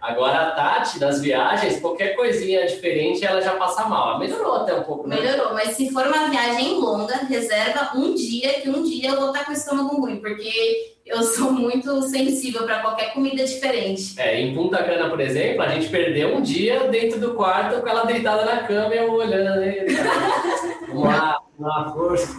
[0.00, 4.18] Agora, a Tati, nas viagens, qualquer coisinha diferente, ela já passa mal.
[4.18, 5.20] Melhorou até um pouco, né?
[5.20, 9.28] Melhorou, mas se for uma viagem longa, reserva um dia, que um dia eu vou
[9.28, 14.18] estar com o estômago ruim, porque eu sou muito sensível para qualquer comida diferente.
[14.18, 17.88] É, em Punta Cana, por exemplo, a gente perdeu um dia dentro do quarto com
[17.88, 19.94] ela deitada na cama e eu olhando nele.
[20.90, 22.34] uma, uma força.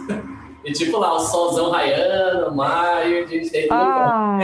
[0.64, 4.38] E tipo lá, o solzão raiando, maio, a gente tem ah.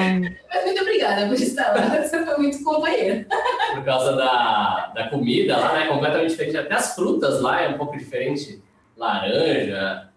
[0.52, 3.26] Mas muito obrigada por estar lá, você foi muito companheira.
[3.74, 5.86] Por causa da, da comida lá, né?
[5.86, 6.58] Completamente diferente.
[6.58, 8.62] Até as frutas lá é um pouco diferente.
[8.96, 10.10] Laranja.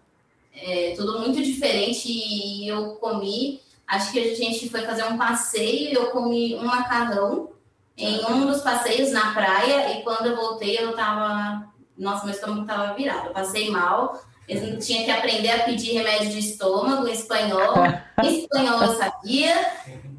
[0.54, 3.60] É, tudo muito diferente e eu comi.
[3.86, 7.50] Acho que a gente foi fazer um passeio e eu comi um macarrão
[7.96, 11.72] em um dos passeios na praia e quando eu voltei eu tava.
[11.96, 13.28] Nossa, meu estômago tava virado.
[13.28, 17.74] Eu passei mal eu tinha que aprender a pedir remédio de estômago em espanhol.
[18.22, 19.54] Em espanhol eu sabia.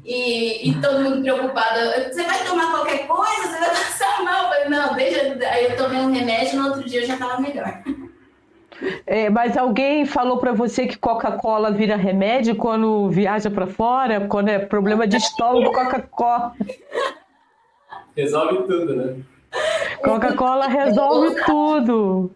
[0.04, 1.80] E, e, todo mundo preocupado.
[2.08, 3.42] Você vai tomar qualquer coisa?
[3.42, 4.44] Você vai passar mal?
[4.44, 5.48] Eu falei, não, deixa.
[5.50, 7.82] Aí eu tomei um remédio no outro dia eu já estava melhor.
[9.06, 14.28] É, mas alguém falou para você que Coca-Cola vira remédio quando viaja para fora?
[14.28, 16.52] Quando é problema de estômago, Coca-Cola.
[18.14, 19.16] Resolve tudo, né?
[20.02, 22.30] Coca-Cola resolve tudo.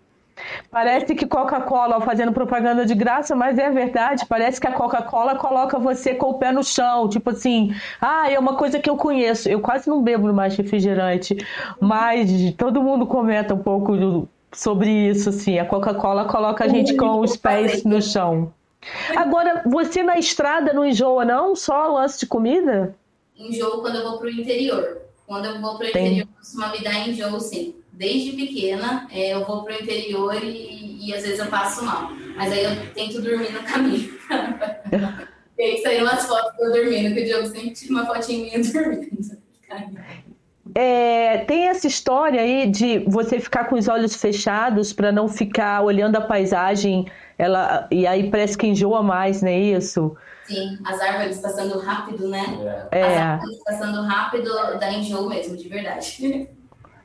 [0.71, 4.25] Parece que Coca-Cola fazendo propaganda de graça, mas é verdade.
[4.27, 7.09] Parece que a Coca-Cola coloca você com o pé no chão.
[7.09, 9.49] Tipo assim, ah, é uma coisa que eu conheço.
[9.49, 11.37] Eu quase não bebo mais refrigerante,
[11.81, 15.31] mas todo mundo comenta um pouco sobre isso.
[15.31, 18.53] Assim, a Coca-Cola coloca a gente com os pés no chão.
[19.15, 21.55] Agora, você na estrada não enjoa, não?
[21.55, 22.95] Só lance de comida?
[23.37, 24.99] Enjoo quando eu vou pro interior.
[25.27, 29.63] Quando eu vou pro interior, costuma me dar enjoo, sim desde pequena, é, eu vou
[29.63, 32.11] para o interior e, e, às vezes eu passo mal.
[32.35, 34.19] Mas aí eu tento dormir no caminho.
[35.59, 38.65] e aí saíram umas fotos eu dormindo, que o Diogo sempre tinha uma fotinha minha
[38.73, 39.39] dormindo.
[40.75, 45.83] É, tem essa história aí de você ficar com os olhos fechados para não ficar
[45.83, 47.05] olhando a paisagem,
[47.37, 50.17] ela e aí parece que enjoa mais, não é isso?
[50.47, 52.87] Sim, as árvores passando rápido, né?
[52.93, 53.05] É.
[53.05, 56.49] As árvores passando rápido dá enjoo mesmo, de verdade.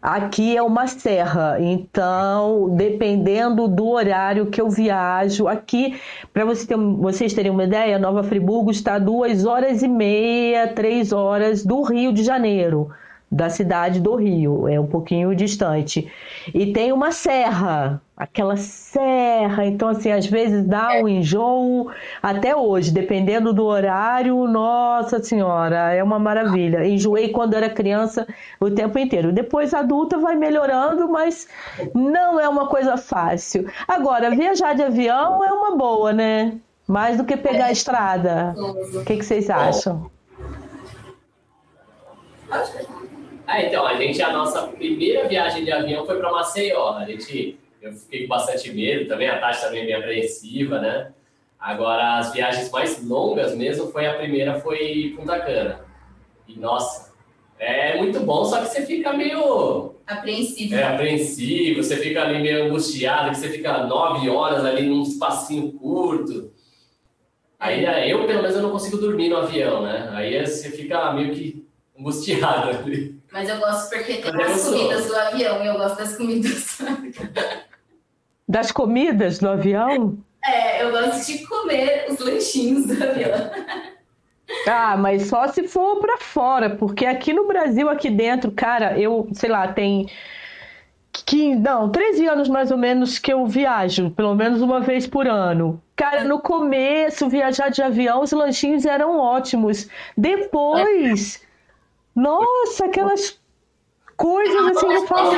[0.07, 5.99] Aqui é uma serra, então dependendo do horário que eu viajo, aqui
[6.31, 10.67] para você ter, vocês terem uma ideia, Nova Friburgo está a duas horas e meia,
[10.67, 12.91] três horas do Rio de Janeiro
[13.35, 16.09] da cidade do Rio, é um pouquinho distante.
[16.53, 21.91] E tem uma serra, aquela serra, então assim, às vezes dá um enjoo
[22.23, 26.87] até hoje, dependendo do horário, nossa senhora, é uma maravilha.
[26.87, 28.25] Enjoei quando era criança
[28.57, 29.33] o tempo inteiro.
[29.33, 31.45] Depois adulta vai melhorando, mas
[31.93, 33.69] não é uma coisa fácil.
[33.85, 36.57] Agora, viajar de avião é uma boa, né?
[36.87, 38.55] Mais do que pegar a estrada.
[38.93, 40.09] O que, que vocês acham?
[43.47, 46.97] Ah, então, a gente, a nossa primeira viagem de avião foi para Maceió.
[46.97, 51.11] A gente, eu fiquei com bastante medo também, a taxa também é bem apreensiva, né?
[51.59, 55.85] Agora, as viagens mais longas mesmo, foi a primeira foi Punta Cana.
[56.47, 57.13] E, nossa,
[57.57, 59.95] é muito bom, só que você fica meio...
[60.05, 60.75] Apreensivo.
[60.75, 65.71] É, apreensivo, você fica ali meio angustiado, que você fica nove horas ali num espacinho
[65.71, 66.51] curto.
[67.59, 70.09] Aí, eu, pelo menos, eu não consigo dormir no avião, né?
[70.13, 71.65] Aí você fica meio que
[71.97, 73.14] angustiado ali.
[73.35, 76.77] Mas eu gosto porque tem as comidas do avião e eu gosto das comidas.
[78.47, 80.17] Das comidas do avião?
[80.41, 83.51] É, eu gosto de comer os lanchinhos do avião.
[84.65, 89.27] Ah, mas só se for para fora, porque aqui no Brasil, aqui dentro, cara, eu,
[89.33, 90.07] sei lá, tem
[91.11, 95.27] que não, 13 anos mais ou menos que eu viajo, pelo menos uma vez por
[95.27, 95.81] ano.
[95.95, 99.89] Cara, no começo, viajar de avião, os lanchinhos eram ótimos.
[100.15, 101.44] Depois,
[102.15, 103.39] nossa, aquelas
[104.15, 105.33] coisas assim, eu falo.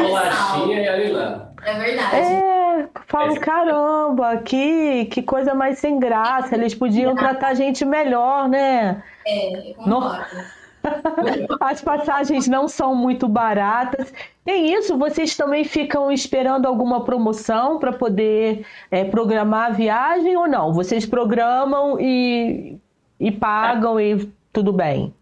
[1.65, 2.15] É verdade.
[2.15, 6.55] É, falo, caramba, que, que coisa mais sem graça.
[6.55, 9.03] Eles podiam tratar a gente melhor, né?
[9.25, 10.57] É, concordo.
[11.59, 14.13] As passagens não são muito baratas.
[14.45, 20.47] Tem isso, vocês também ficam esperando alguma promoção para poder é, programar a viagem ou
[20.47, 20.71] não?
[20.71, 22.77] Vocês programam e,
[23.19, 24.11] e pagam é.
[24.11, 25.13] e tudo bem?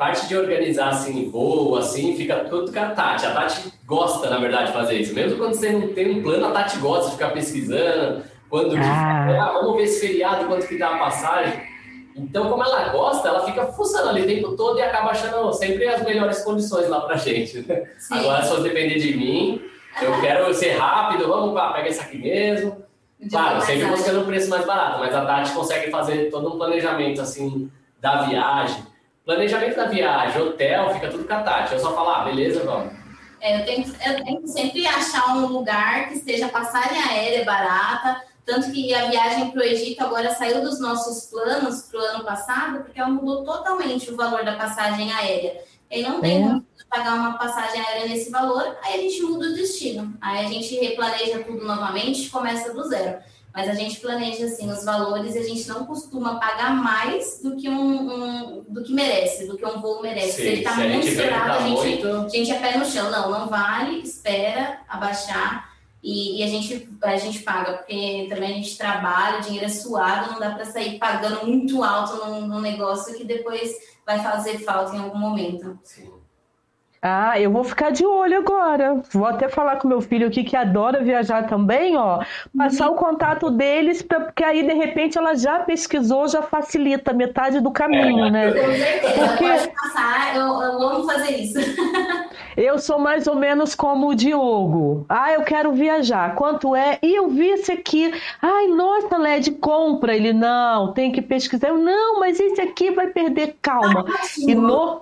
[0.00, 3.26] Parte de organizar assim, voo, assim, fica tudo com a Tati.
[3.26, 5.14] A Tati gosta, na verdade, de fazer isso.
[5.14, 8.22] Mesmo quando você não tem um plano, a Tati gosta de ficar pesquisando.
[8.48, 9.26] Quando ah.
[9.28, 11.52] ah vamos ver esse feriado, quanto que dá a passagem.
[12.16, 15.86] Então, como ela gosta, ela fica funcionando ali o tempo todo e acaba achando sempre
[15.86, 17.58] as melhores condições lá pra gente.
[17.58, 17.84] Né?
[18.10, 19.60] Agora, se fosse depender de mim,
[20.00, 22.74] eu quero ser rápido, vamos lá, pega esse aqui mesmo.
[23.30, 27.20] Claro, sempre buscando um preço mais barato, mas a Tati consegue fazer todo um planejamento
[27.20, 28.88] assim da viagem.
[29.24, 31.74] Planejamento da viagem, hotel, fica tudo com a Tati.
[31.74, 32.92] Eu só falo, ah, beleza, vamos.
[33.40, 38.22] É, eu, tenho, eu tenho que sempre achar um lugar que esteja passagem aérea barata.
[38.44, 42.24] Tanto que a viagem para o Egito agora saiu dos nossos planos para o ano
[42.24, 45.62] passado, porque ela mudou totalmente o valor da passagem aérea.
[45.90, 46.60] E não tem é.
[46.88, 50.14] pagar uma passagem aérea nesse valor, aí a gente muda o destino.
[50.20, 53.18] Aí a gente replaneja tudo novamente e começa do zero.
[53.52, 57.56] Mas a gente planeja assim os valores e a gente não costuma pagar mais do
[57.56, 60.32] que um, um do que merece, do que um voo merece.
[60.32, 63.10] Sim, se ele está muito estourado, a gente, a gente é pé no chão.
[63.10, 65.70] Não, não vale, espera abaixar
[66.02, 69.68] e, e, a, gente, a gente paga, porque também a gente trabalha, o dinheiro é
[69.68, 73.70] suado, não dá para sair pagando muito alto num, num negócio que depois
[74.06, 75.78] vai fazer falta em algum momento.
[75.84, 76.10] Sim.
[77.02, 79.00] Ah, eu vou ficar de olho agora.
[79.10, 82.22] Vou até falar com meu filho aqui que adora viajar também, ó.
[82.56, 82.94] Passar uhum.
[82.94, 87.70] o contato deles, pra, porque aí de repente ela já pesquisou, já facilita metade do
[87.70, 88.52] caminho, é, né?
[88.52, 89.44] Com certeza, porque...
[89.44, 91.58] pode passar, eu, eu amo fazer isso.
[92.56, 95.06] Eu sou mais ou menos como o Diogo.
[95.08, 96.34] Ah, eu quero viajar.
[96.34, 96.98] Quanto é?
[97.00, 98.12] E eu vi esse aqui.
[98.42, 100.14] Ai, nossa, Led, compra.
[100.14, 101.68] Ele, não, tem que pesquisar.
[101.68, 104.04] Eu, não, mas esse aqui vai perder calma.
[104.08, 105.00] Ah, e no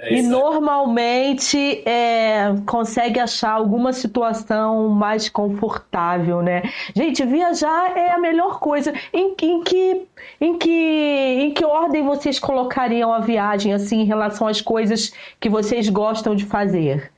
[0.00, 6.62] é e normalmente é, consegue achar alguma situação mais confortável, né?
[6.94, 8.92] Gente, viajar é a melhor coisa.
[9.12, 10.06] Em, em, que,
[10.40, 15.48] em, que, em que ordem vocês colocariam a viagem, assim, em relação às coisas que
[15.48, 17.10] vocês gostam de fazer?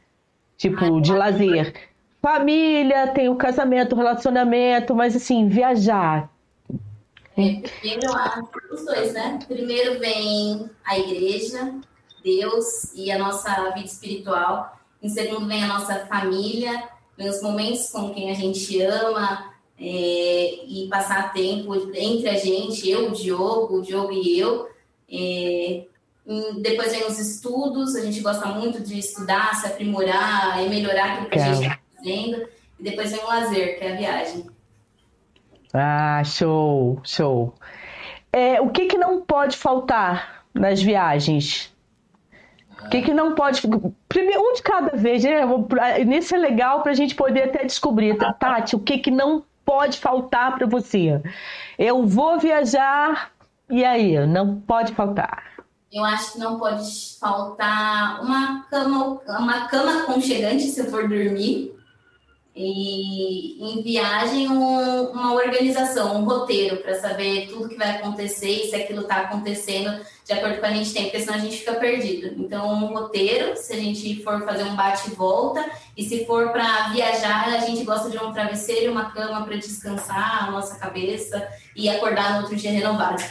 [0.56, 1.74] Tipo, de lazer.
[2.22, 6.30] Família, tem o casamento, o relacionamento, mas assim, viajar.
[7.36, 8.10] É, primeiro,
[8.72, 9.38] os dois, né?
[9.46, 11.74] Primeiro vem a igreja,
[12.22, 14.76] Deus e a nossa vida espiritual.
[15.02, 20.64] Em segundo, vem a nossa família, vem os momentos com quem a gente ama é,
[20.66, 24.68] e passar tempo entre a gente, eu, o Diogo, o Diogo e eu.
[25.10, 25.86] É,
[26.60, 31.30] depois vem os estudos, a gente gosta muito de estudar, se aprimorar e melhorar aquilo
[31.30, 32.48] que a gente está fazendo.
[32.78, 34.46] E depois vem o lazer, que é a viagem.
[35.72, 37.54] Ah, show, show.
[38.32, 41.72] É, o que, que não pode faltar nas viagens?
[42.84, 43.62] O que, que não pode.
[44.08, 45.42] Primeiro, um de cada vez, né?
[46.06, 49.44] Nisso é legal para a gente poder até descobrir, tá, Tati, o que, que não
[49.64, 51.20] pode faltar para você?
[51.78, 53.30] Eu vou viajar,
[53.68, 54.26] e aí?
[54.26, 55.44] Não pode faltar.
[55.92, 61.74] Eu acho que não pode faltar uma cama, uma cama aconchegante se eu for dormir.
[62.54, 68.70] E em viagem, um, uma organização, um roteiro para saber tudo que vai acontecer e
[68.70, 71.74] se aquilo está acontecendo de acordo com a gente tem, porque senão a gente fica
[71.74, 72.34] perdido.
[72.42, 75.16] Então, um roteiro, se a gente for fazer um bate e
[75.96, 80.44] e se for para viajar, a gente gosta de um travesseiro uma cama para descansar
[80.44, 83.22] a nossa cabeça e acordar no outro dia renovado.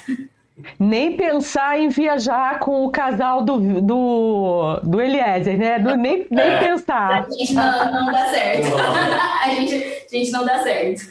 [0.80, 5.80] Nem pensar em viajar com o casal do, do, do Eliezer, né?
[5.80, 6.60] Do, nem, nem é.
[6.60, 7.26] pensar.
[7.26, 8.68] A gente não, não dá certo.
[8.78, 11.02] a, gente, a gente não dá certo.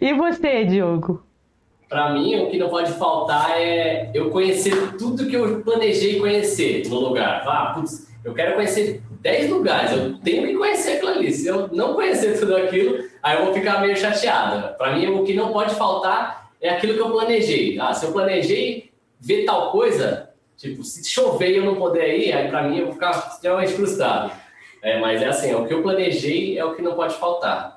[0.00, 1.22] E você, Diogo?
[1.88, 6.82] Para mim, o que não pode faltar é eu conhecer tudo que eu planejei conhecer
[6.88, 7.44] no lugar.
[7.46, 11.32] Ah, putz, eu quero conhecer 10 lugares, eu tenho que conhecer aquilo ali.
[11.32, 14.74] Se eu não conhecer tudo aquilo, aí eu vou ficar meio chateada.
[14.76, 17.78] Para mim, o que não pode faltar é aquilo que eu planejei.
[17.78, 18.90] Ah, se eu planejei
[19.20, 22.86] ver tal coisa, tipo, se chover e eu não puder ir, aí para mim eu
[22.86, 24.32] vou ficar extremamente frustrado.
[24.82, 27.76] É, mas é assim, é o que eu planejei é o que não pode faltar.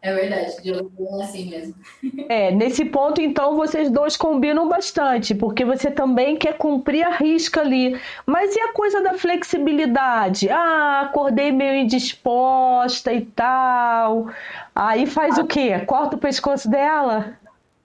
[0.00, 1.74] É verdade, Diogo é assim mesmo.
[2.28, 7.62] É, nesse ponto, então, vocês dois combinam bastante, porque você também quer cumprir a risca
[7.62, 7.98] ali.
[8.26, 10.50] Mas e a coisa da flexibilidade?
[10.50, 14.28] Ah, acordei meio indisposta e tal.
[14.74, 15.78] Aí faz o quê?
[15.86, 17.38] Corta o pescoço dela?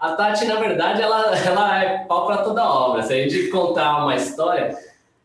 [0.04, 3.04] A Tati, na verdade, ela, ela é pau para toda obra.
[3.04, 4.78] Se a gente contar uma história,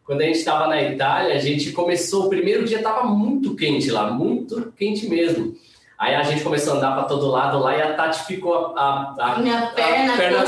[0.04, 3.90] quando a gente estava na Itália, a gente começou, o primeiro dia estava muito quente
[3.90, 5.52] lá, muito quente mesmo.
[5.98, 9.16] Aí a gente começou a andar para todo lado lá e a Tati ficou a,
[9.18, 10.44] a, a minha perna, a perna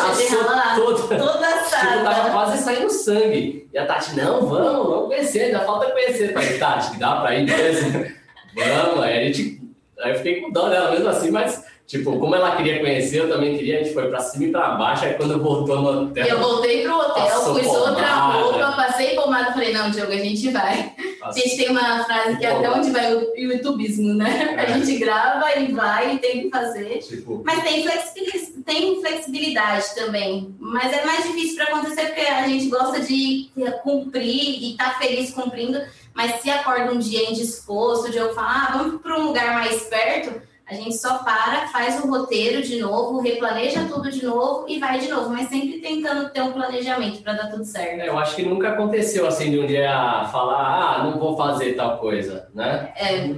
[0.76, 1.90] toda, toda assada.
[1.90, 3.68] Tipo, tava quase saindo sangue.
[3.74, 6.32] E a Tati, não, vamos, vamos conhecer, ainda falta conhecer.
[6.32, 8.14] Falei, Tati, dá para ir, beleza?
[8.54, 9.60] vamos, aí a gente.
[10.00, 13.28] Aí eu fiquei com dó dela mesmo assim, mas Tipo, como ela queria conhecer, eu
[13.28, 16.24] também queria, a gente foi pra cima e pra baixo, aí quando voltou no hotel.
[16.24, 20.94] Eu voltei pro hotel, pus outra roupa, passei pomada, falei, não, Diogo, a gente vai.
[21.20, 24.54] A gente tem uma frase que é até onde vai o youtubismo, né?
[24.56, 24.60] É.
[24.60, 26.98] A gente grava e vai e tem que fazer.
[26.98, 27.42] Tipo...
[27.44, 30.54] Mas tem flexibilidade, tem flexibilidade também.
[30.60, 33.50] Mas é mais difícil para acontecer porque a gente gosta de
[33.82, 35.80] cumprir e estar tá feliz cumprindo.
[36.14, 39.82] Mas se acorda um dia indisposto, de eu falar, ah, vamos para um lugar mais
[39.82, 40.40] perto,
[40.70, 45.00] a gente só para, faz o roteiro de novo, replaneja tudo de novo e vai
[45.00, 48.00] de novo, mas sempre tentando ter um planejamento para dar tudo certo.
[48.00, 49.90] É, eu acho que nunca aconteceu assim de um dia
[50.30, 52.92] falar, ah, não vou fazer tal coisa, né?
[52.96, 53.34] É.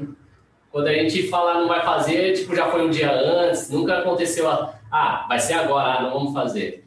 [0.70, 4.50] Quando a gente fala não vai fazer, tipo, já foi um dia antes, nunca aconteceu,
[4.50, 6.84] a, ah, vai ser agora, ah, não vamos fazer.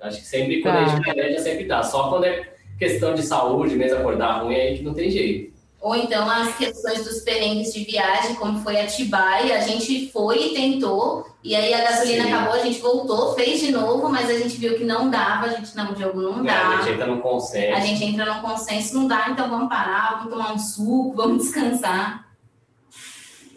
[0.00, 0.82] Acho que sempre, quando tá.
[0.82, 1.82] a gente planeja, sempre dá.
[1.82, 5.49] Só quando é questão de saúde, mesmo acordar ruim, aí que não tem jeito.
[5.80, 10.48] Ou então as questões dos perrengues de viagem, como foi a Tibai, a gente foi
[10.48, 12.32] e tentou, e aí a gasolina Sim.
[12.32, 15.48] acabou, a gente voltou, fez de novo, mas a gente viu que não dava, a
[15.48, 16.52] gente, não, Diogo, não dá.
[16.52, 17.74] É, a gente entra no consenso.
[17.74, 21.44] A gente entra no consenso, não dá, então vamos parar, vamos tomar um suco, vamos
[21.44, 22.26] descansar.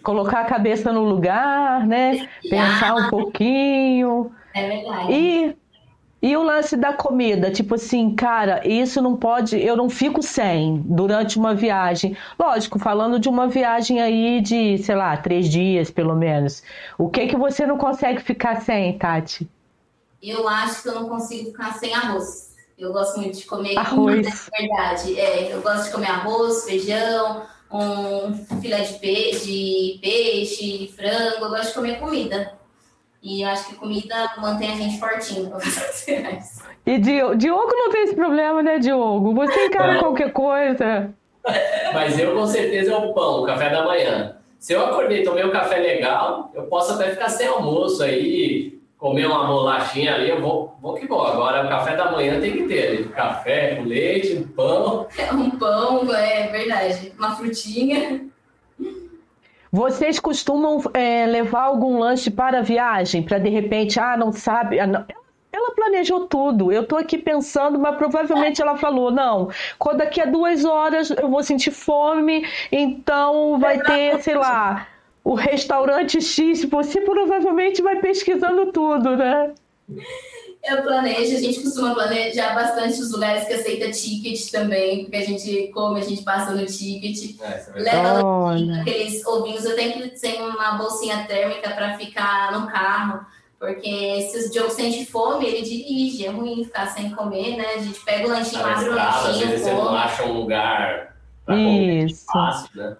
[0.01, 2.29] Colocar a cabeça no lugar, né?
[2.49, 4.31] Pensar um pouquinho.
[4.53, 5.11] É verdade.
[5.11, 5.57] E
[6.23, 10.81] e o lance da comida, tipo assim, cara, isso não pode, eu não fico sem
[10.85, 12.15] durante uma viagem.
[12.39, 16.63] Lógico, falando de uma viagem aí de, sei lá, três dias pelo menos.
[16.97, 19.49] O que que você não consegue ficar sem, Tati?
[20.21, 22.55] Eu acho que eu não consigo ficar sem arroz.
[22.79, 24.25] Eu gosto muito de comer arroz.
[24.25, 25.19] comida, é verdade.
[25.19, 31.43] É, eu gosto de comer arroz, feijão, um filé de peixe, de peixe, de frango.
[31.43, 32.62] Eu gosto de comer comida.
[33.23, 35.59] E eu acho que comida mantém a gente fortinho para
[36.85, 39.33] E Diogo não tem esse problema, né, Diogo?
[39.33, 41.09] Você encara qualquer coisa.
[41.93, 44.35] Mas eu com certeza é o pão, o café da manhã.
[44.59, 48.77] Se eu acordei e tomei um café legal, eu posso até ficar sem almoço aí,
[48.97, 51.25] comer uma bolachinha ali, eu vou, vou que vou.
[51.25, 53.03] Agora o café da manhã tem que ter ali.
[53.05, 55.07] Café com leite, um pão.
[55.17, 57.13] É um pão, é verdade.
[57.17, 58.25] Uma frutinha.
[59.73, 63.23] Vocês costumam é, levar algum lanche para a viagem?
[63.23, 64.79] Para de repente, ah, não sabe.
[64.79, 65.03] Ah, não.
[65.51, 66.71] Ela planejou tudo.
[66.71, 69.49] Eu estou aqui pensando, mas provavelmente ela falou: não,
[69.79, 74.87] quando daqui a duas horas eu vou sentir fome, então vai ter, sei lá,
[75.23, 76.65] o restaurante X.
[76.65, 79.55] Você provavelmente vai pesquisando tudo, né?
[80.63, 85.25] Eu planejo, a gente costuma planejar bastante os lugares que aceita ticket também, porque a
[85.25, 87.35] gente come, a gente passa no ticket.
[87.41, 88.47] É, é Leva oh,
[88.79, 93.25] aqueles ovinhos, eu tenho que ter uma bolsinha térmica para ficar no carro,
[93.59, 97.65] porque se o Diogo sente fome, ele dirige, é ruim ficar sem comer, né?
[97.75, 99.75] A gente pega o lanchinho, abre o lanchinho, Às vezes come.
[99.75, 102.25] você não acha um lugar pra comer Isso.
[102.31, 102.97] fácil, né?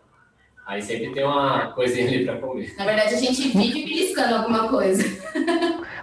[0.65, 2.73] Aí sempre tem uma coisinha ali para comer.
[2.77, 5.03] Na verdade, a gente vive beliscando alguma coisa.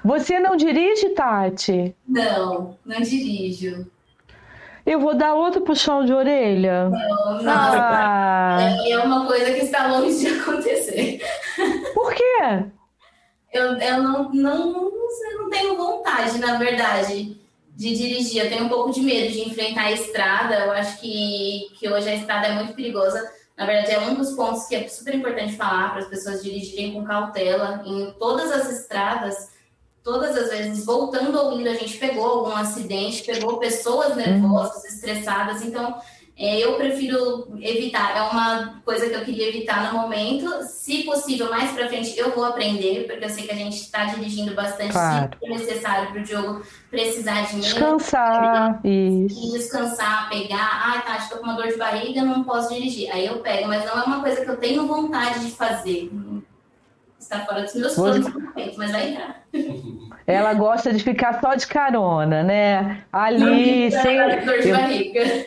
[0.05, 1.94] Você não dirige, Tati?
[2.07, 3.86] Não, não dirijo.
[4.84, 6.88] Eu vou dar outro puxão de orelha?
[6.88, 7.53] Não, não.
[7.53, 8.59] Ah.
[8.61, 11.20] É, é uma coisa que está longe de acontecer.
[11.94, 12.64] Por quê?
[13.53, 14.90] Eu, eu não, não, não,
[15.38, 17.36] não tenho vontade, na verdade,
[17.76, 18.44] de dirigir.
[18.44, 20.55] Eu tenho um pouco de medo de enfrentar a estrada.
[20.55, 23.30] Eu acho que, que hoje a estrada é muito perigosa.
[23.57, 26.94] Na verdade, é um dos pontos que é super importante falar para as pessoas dirigirem
[26.94, 27.82] com cautela.
[27.84, 29.51] Em todas as estradas,
[30.03, 35.62] todas as vezes, voltando ouvindo, a gente pegou algum acidente, pegou pessoas nervosas, estressadas.
[35.62, 36.01] Então,
[36.42, 38.16] é, eu prefiro evitar.
[38.16, 40.51] É uma coisa que eu queria evitar no momento.
[40.62, 44.07] Se possível, mais para frente, eu vou aprender, porque eu sei que a gente está
[44.07, 44.92] dirigindo bastante.
[44.92, 45.30] Claro.
[45.34, 47.61] Se for necessário para o Diogo precisar de mim.
[47.61, 48.80] Descansar.
[48.82, 49.53] Isso.
[49.53, 50.82] Descansar, pegar.
[50.82, 53.11] Ah, tá, estou com uma dor de barriga, não posso dirigir.
[53.12, 56.11] Aí eu pego, mas não é uma coisa que eu tenho vontade de fazer
[57.31, 59.45] está fora dos meus planos no momento, mas vai entrar.
[60.26, 63.05] Ela gosta de ficar só de carona, né?
[63.12, 64.16] Ali, sem.
[64.45, 64.76] Dor de eu...
[64.76, 65.47] barriga.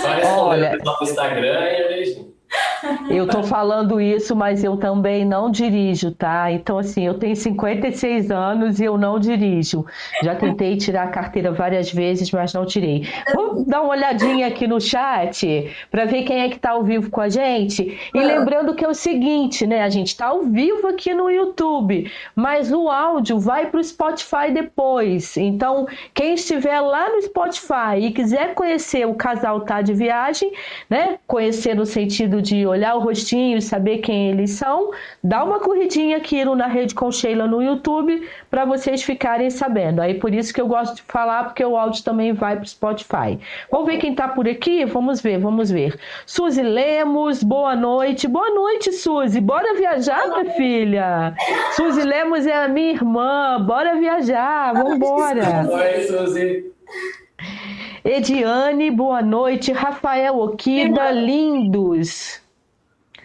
[0.00, 2.27] Só responder no Instagram e eu vejo.
[3.10, 6.50] Eu tô falando isso, mas eu também não dirijo, tá?
[6.52, 9.84] Então, assim, eu tenho 56 anos e eu não dirijo.
[10.22, 13.06] Já tentei tirar a carteira várias vezes, mas não tirei.
[13.34, 17.10] Vamos dar uma olhadinha aqui no chat para ver quem é que tá ao vivo
[17.10, 17.98] com a gente.
[18.14, 19.82] E lembrando que é o seguinte, né?
[19.82, 24.50] A gente tá ao vivo aqui no YouTube, mas o áudio vai para o Spotify
[24.52, 25.36] depois.
[25.36, 30.52] Então, quem estiver lá no Spotify e quiser conhecer o casal Tá de Viagem,
[30.88, 31.18] né?
[31.26, 34.90] Conhecer no sentido de olhar o rostinho e saber quem eles são,
[35.22, 40.00] dá uma corridinha aqui no Na Rede com Sheila no YouTube para vocês ficarem sabendo.
[40.00, 42.68] Aí por isso que eu gosto de falar, porque o áudio também vai para o
[42.68, 43.38] Spotify.
[43.70, 44.84] Vamos ver quem está por aqui?
[44.84, 45.98] Vamos ver, vamos ver.
[46.26, 48.28] Suzy Lemos, boa noite.
[48.28, 49.40] Boa noite, Suzy.
[49.40, 51.34] Bora viajar, minha filha?
[51.72, 53.60] Suzy Lemos é a minha irmã.
[53.60, 55.66] Bora viajar, vamos embora.
[55.70, 56.78] Oi, Suzy.
[58.04, 59.72] Ediane, boa noite.
[59.72, 62.40] Rafael Okida, lindos.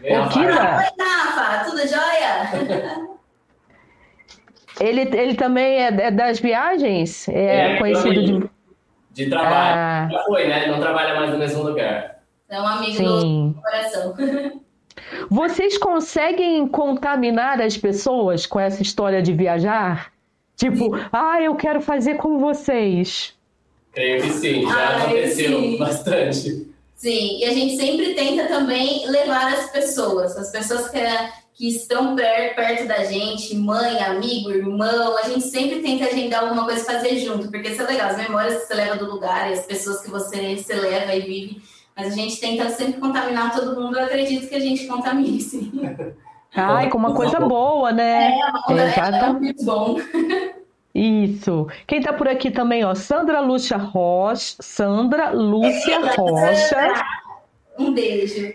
[0.04, 0.54] Okida?
[0.54, 0.92] Rafael.
[1.00, 2.90] Oi, Rafa, tudo jóia?
[4.80, 7.28] Ele, ele também é, é das viagens?
[7.30, 8.40] É, É, conhecido também.
[8.40, 8.54] de.
[9.14, 9.54] De trabalho.
[9.78, 10.08] Ah.
[10.12, 10.66] Já foi, né?
[10.68, 12.18] Não trabalha mais no mesmo lugar.
[12.50, 13.54] É um amigo Sim.
[13.56, 14.16] do coração.
[15.30, 20.12] Vocês conseguem contaminar as pessoas com essa história de viajar?
[20.56, 23.36] Tipo, ah, eu quero fazer com vocês.
[23.92, 25.78] Creio que sim, já Ai, aconteceu sim.
[25.78, 26.73] bastante.
[27.04, 31.00] Sim, e a gente sempre tenta também levar as pessoas, as pessoas que,
[31.54, 36.64] que estão per- perto da gente, mãe, amigo, irmão, a gente sempre tenta agendar alguma
[36.64, 39.50] coisa e fazer junto, porque isso é legal, as memórias que você leva do lugar
[39.50, 41.62] e as pessoas que você, você leva e vive,
[41.94, 45.74] mas a gente tenta sempre contaminar todo mundo, eu acredito que a gente contamine, sim.
[46.56, 48.32] Ai, com uma coisa boa, né?
[48.70, 49.42] É, é Exatamente.
[49.42, 49.98] muito bom.
[50.94, 51.68] Isso.
[51.88, 56.94] Quem tá por aqui também, ó, Sandra Lúcia Rocha, Sandra Lúcia Rocha,
[57.80, 58.54] Um beijo.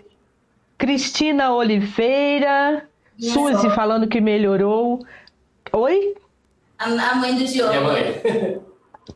[0.77, 2.85] Cristina Oliveira,
[3.19, 3.69] Minha Suzy sogra.
[3.71, 5.05] falando que melhorou.
[5.73, 6.15] Oi?
[6.77, 7.69] A, a mãe do Diogo.
[7.71, 8.61] Minha mãe.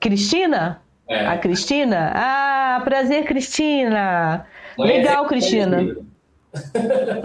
[0.02, 0.82] Cristina?
[1.08, 1.26] É.
[1.28, 2.12] A Cristina?
[2.14, 4.46] Ah, prazer, Cristina.
[4.78, 5.78] Mãe é Legal, sempre Cristina.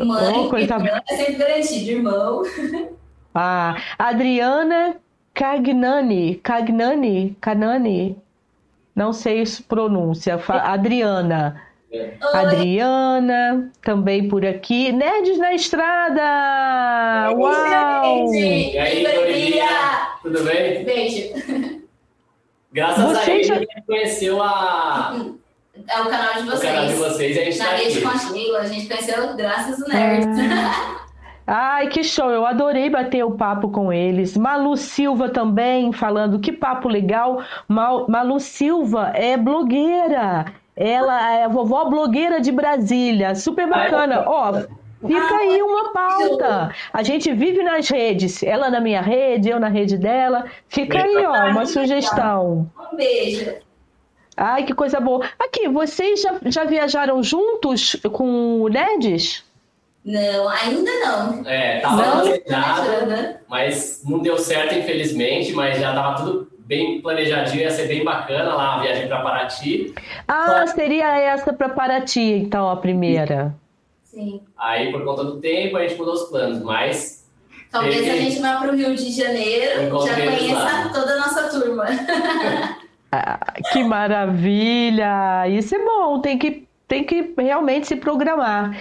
[0.05, 0.77] Mãe, Oh, coisa-
[1.11, 2.43] é sempre garantido, irmão.
[3.35, 4.97] Ah, Adriana
[5.39, 8.16] Cagnani, Cagnani, Canani,
[8.95, 11.62] não sei se pronúncia, Fa- Adriana.
[11.93, 12.14] É.
[12.34, 14.91] Adriana, também por aqui.
[14.91, 17.30] Nerds na estrada!
[17.36, 18.32] Uau!
[18.32, 19.07] Gente, E aí?
[20.22, 20.84] Tudo bem?
[20.84, 21.32] Beijo.
[22.72, 25.24] Graças a Você ele, já- a gente conheceu a...
[25.89, 26.72] É o canal de o vocês.
[26.72, 28.03] canal de vocês a gente Na tá rede aqui.
[28.03, 28.18] com a
[28.59, 30.26] a gente conheceu graças ao Nerd.
[31.51, 32.29] Ai, que show!
[32.31, 34.37] Eu adorei bater o papo com eles.
[34.37, 37.43] Malu Silva também falando que papo legal.
[37.67, 40.45] Mal- Malu Silva é blogueira.
[40.77, 43.35] Ela é a vovó blogueira de Brasília.
[43.35, 44.25] Super bacana.
[44.27, 44.53] Ó,
[45.07, 46.71] fica aí uma pauta.
[46.93, 48.43] A gente vive nas redes.
[48.43, 50.45] Ela na minha rede, eu na rede dela.
[50.69, 52.71] Fica aí, ó, uma sugestão.
[52.93, 53.55] Um beijo.
[54.37, 55.25] Ai, que coisa boa.
[55.39, 59.48] Aqui, vocês já, já viajaram juntos com o Nerds?
[60.05, 61.47] Não, ainda não.
[61.47, 62.21] É, tava Não?
[62.23, 63.39] planejado, Planejando.
[63.49, 68.55] mas não deu certo, infelizmente, mas já tava tudo bem planejadinho, ia ser bem bacana
[68.55, 69.95] lá a viagem para Paraty.
[70.27, 73.55] Ah, seria essa para Paraty, então, a primeira.
[74.05, 74.41] Sim.
[74.57, 77.19] Aí, por conta do tempo, a gente mudou os planos, mas
[77.71, 80.89] Talvez Teve- a gente vá para o Rio de Janeiro, já conheça lá.
[80.91, 81.85] toda a nossa turma.
[83.11, 83.41] Ah,
[83.73, 85.49] que maravilha!
[85.49, 88.76] Isso é bom, tem que, tem que realmente se programar.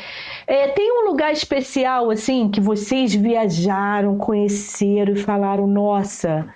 [0.47, 6.47] É, tem um lugar especial, assim, que vocês viajaram, conheceram e falaram, nossa,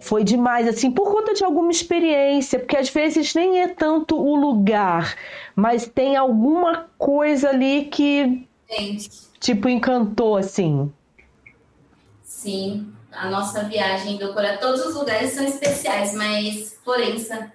[0.00, 4.36] foi demais, assim, por conta de alguma experiência, porque às vezes nem é tanto o
[4.36, 5.16] lugar,
[5.54, 8.46] mas tem alguma coisa ali que,
[9.40, 10.92] tipo, encantou, assim.
[12.22, 17.50] sim, a nossa viagem do Cora, todos os lugares são especiais, mas Florença,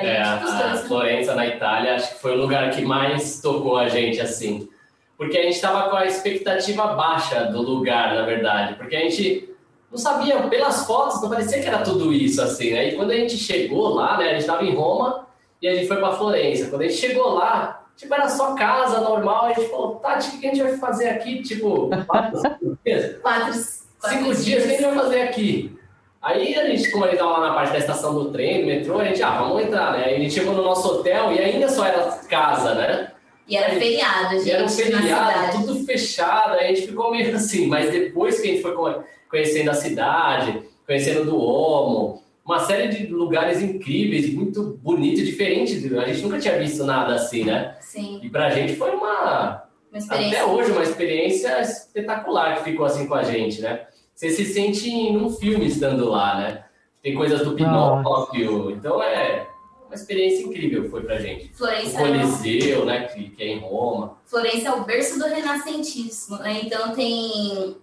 [0.00, 0.86] pra é, os a dois.
[0.86, 4.68] Florença, na Itália, acho que foi o lugar que mais tocou a gente, assim.
[5.16, 8.74] Porque a gente tava com a expectativa baixa do lugar, na verdade.
[8.74, 9.48] Porque a gente
[9.90, 12.88] não sabia, pelas fotos, não parecia que era tudo isso, assim, né?
[12.88, 14.30] E quando a gente chegou lá, né?
[14.30, 15.26] A gente tava em Roma
[15.60, 16.70] e a gente foi para Florença.
[16.70, 19.46] Quando a gente chegou lá, tipo, era só casa normal.
[19.46, 21.42] A gente falou, Tati, o que a gente vai fazer aqui?
[21.42, 23.18] Tipo, quatro, cinco dias?
[23.20, 23.52] Quatro,
[24.00, 25.78] quatro Cinco dias, o que a gente vai fazer aqui?
[26.22, 28.66] Aí a gente, como a gente tava lá na parte da estação do trem, do
[28.68, 30.04] metrô, a gente, ah, vamos entrar, né?
[30.04, 33.10] Aí a gente chegou no nosso hotel e ainda só era casa, né?
[33.48, 37.34] E era feriado, gente, E era um feriado, tudo fechado, aí a gente ficou meio
[37.34, 42.60] assim, mas depois que a gente foi co- conhecendo a cidade, conhecendo do Omo, uma
[42.60, 47.44] série de lugares incríveis, muito bonito e diferente, a gente nunca tinha visto nada assim,
[47.44, 47.76] né?
[47.80, 53.06] Sim, E pra gente foi uma, uma até hoje, uma experiência espetacular que ficou assim
[53.06, 53.86] com a gente, né?
[54.22, 56.64] Você se sente num filme estando lá, né?
[57.02, 59.48] Tem coisas do Pinóquio, então é
[59.86, 61.50] uma experiência incrível foi pra gente.
[61.52, 64.16] O Florença, é um- Coliseu, né, que, que é em Roma.
[64.24, 66.60] Florença é o berço do renascentismo, né?
[66.62, 67.76] Então tem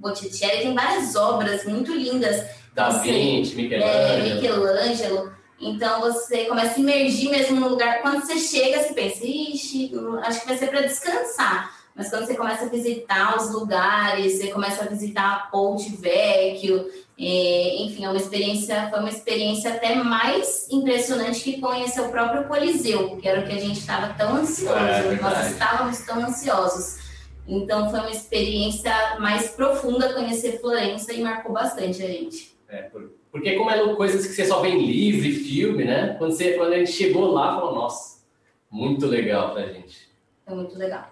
[0.00, 2.42] Botticelli, tem várias obras muito lindas.
[2.72, 2.88] Da.
[2.88, 4.34] Vinci, É, Michelangelo.
[4.40, 5.32] Michelangelo.
[5.60, 8.00] Então você começa a se imergir mesmo no lugar.
[8.00, 11.81] Quando você chega, você pensa, ixi, acho que vai ser para descansar.
[11.94, 16.86] Mas quando você começa a visitar os lugares, você começa a visitar a Ponte Vecchio,
[17.18, 22.48] é, enfim, é uma experiência, foi uma experiência até mais impressionante que conhecer o próprio
[22.48, 27.02] Coliseu, que era o que a gente estava tão ansioso, é, nós estávamos tão ansiosos.
[27.46, 32.56] Então foi uma experiência mais profunda conhecer Florença e marcou bastante a gente.
[32.68, 32.90] É,
[33.30, 36.16] porque como é coisas que você só vê em livro e filme, né?
[36.18, 38.22] Quando, você, quando a gente chegou lá, falou, nossa,
[38.70, 40.08] muito legal pra gente.
[40.46, 41.11] Foi muito legal.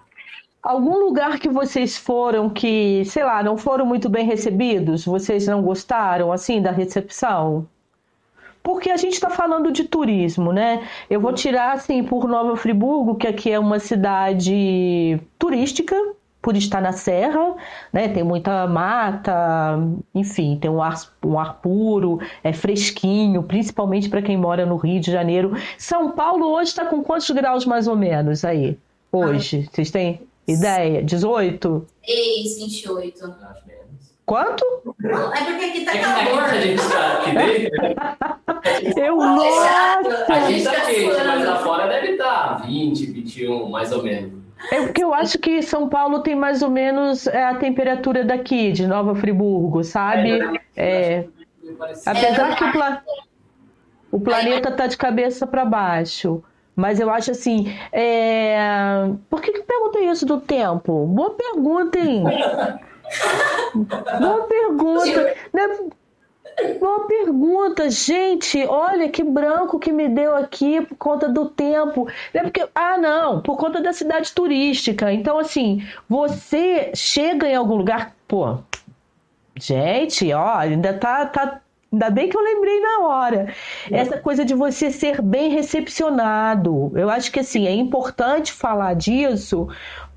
[0.63, 5.07] Algum lugar que vocês foram que, sei lá, não foram muito bem recebidos?
[5.07, 7.67] Vocês não gostaram, assim, da recepção?
[8.63, 10.87] Porque a gente está falando de turismo, né?
[11.09, 15.97] Eu vou tirar, assim, por Nova Friburgo, que aqui é uma cidade turística,
[16.43, 17.55] por estar na serra,
[17.91, 18.09] né?
[18.09, 19.79] Tem muita mata,
[20.15, 20.95] enfim, tem um ar,
[21.25, 25.55] um ar puro, é fresquinho, principalmente para quem mora no Rio de Janeiro.
[25.79, 28.79] São Paulo hoje está com quantos graus mais ou menos aí?
[29.13, 29.71] Hoje, ah.
[29.73, 30.21] vocês têm?
[30.53, 31.03] Ideia?
[31.03, 31.87] 18?
[32.07, 33.35] Ex, 28.
[34.27, 34.65] Quanto?
[35.01, 36.45] Não, é porque aqui tá é calor.
[36.45, 37.81] a gente tá aqui dentro.
[39.01, 40.33] Eu nossa!
[40.33, 44.41] A gente tá quente, mas lá fora deve estar tá 20, 21, mais ou menos.
[44.71, 48.71] É porque eu acho que São Paulo tem mais ou menos é, a temperatura daqui,
[48.71, 50.39] de Nova Friburgo, sabe?
[50.77, 51.29] É, é,
[52.05, 53.03] apesar que o, pla...
[54.13, 56.43] o planeta tá de cabeça para baixo.
[56.81, 57.73] Mas eu acho assim.
[57.93, 59.11] É...
[59.29, 61.07] Por que, que perguntei isso do tempo?
[61.07, 62.25] Boa pergunta, hein?
[64.19, 65.35] Boa pergunta.
[65.53, 65.91] Né?
[66.79, 68.65] Boa pergunta, gente.
[68.67, 72.09] Olha que branco que me deu aqui por conta do tempo.
[72.33, 75.13] É porque, ah, não, por conta da cidade turística.
[75.13, 78.59] Então, assim, você chega em algum lugar, pô.
[79.57, 81.61] Gente, ó, ainda tá, tá
[81.93, 83.53] Ainda bem que eu lembrei na hora.
[83.91, 86.93] Essa coisa de você ser bem recepcionado.
[86.95, 89.69] Eu acho que assim, é importante falar disso,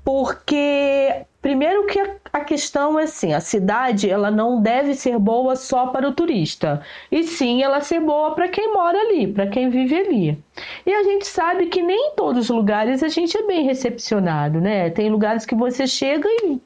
[0.04, 1.98] porque primeiro que
[2.32, 6.82] a questão é assim, a cidade ela não deve ser boa só para o turista,
[7.10, 10.44] e sim ela ser boa para quem mora ali, para quem vive ali.
[10.86, 14.60] E a gente sabe que nem em todos os lugares a gente é bem recepcionado,
[14.60, 14.90] né?
[14.90, 16.60] Tem lugares que você chega e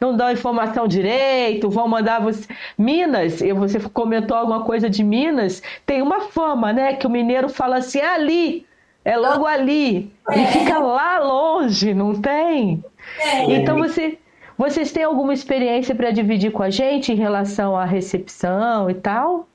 [0.00, 2.48] não dão informação direito, vão mandar você.
[2.78, 6.94] Minas, e você comentou alguma coisa de Minas, tem uma fama, né?
[6.94, 8.66] Que o mineiro fala assim, é ali,
[9.04, 10.40] é logo ali, é.
[10.40, 12.82] e fica lá longe, não tem?
[13.18, 13.52] É.
[13.52, 14.18] Então você.
[14.56, 19.48] Vocês têm alguma experiência para dividir com a gente em relação à recepção e tal?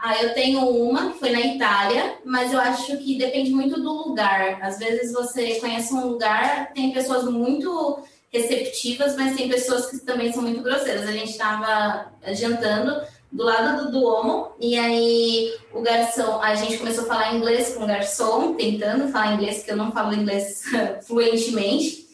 [0.00, 4.60] Ah, eu tenho uma, foi na Itália, mas eu acho que depende muito do lugar.
[4.62, 7.98] Às vezes você conhece um lugar, tem pessoas muito
[8.32, 11.08] receptivas, mas tem pessoas que também são muito grosseiras.
[11.08, 13.00] A gente estava jantando
[13.30, 17.84] do lado do Duomo e aí o garçom, a gente começou a falar inglês com
[17.84, 20.62] o garçom, tentando falar inglês, que eu não falo inglês
[21.06, 22.08] fluentemente.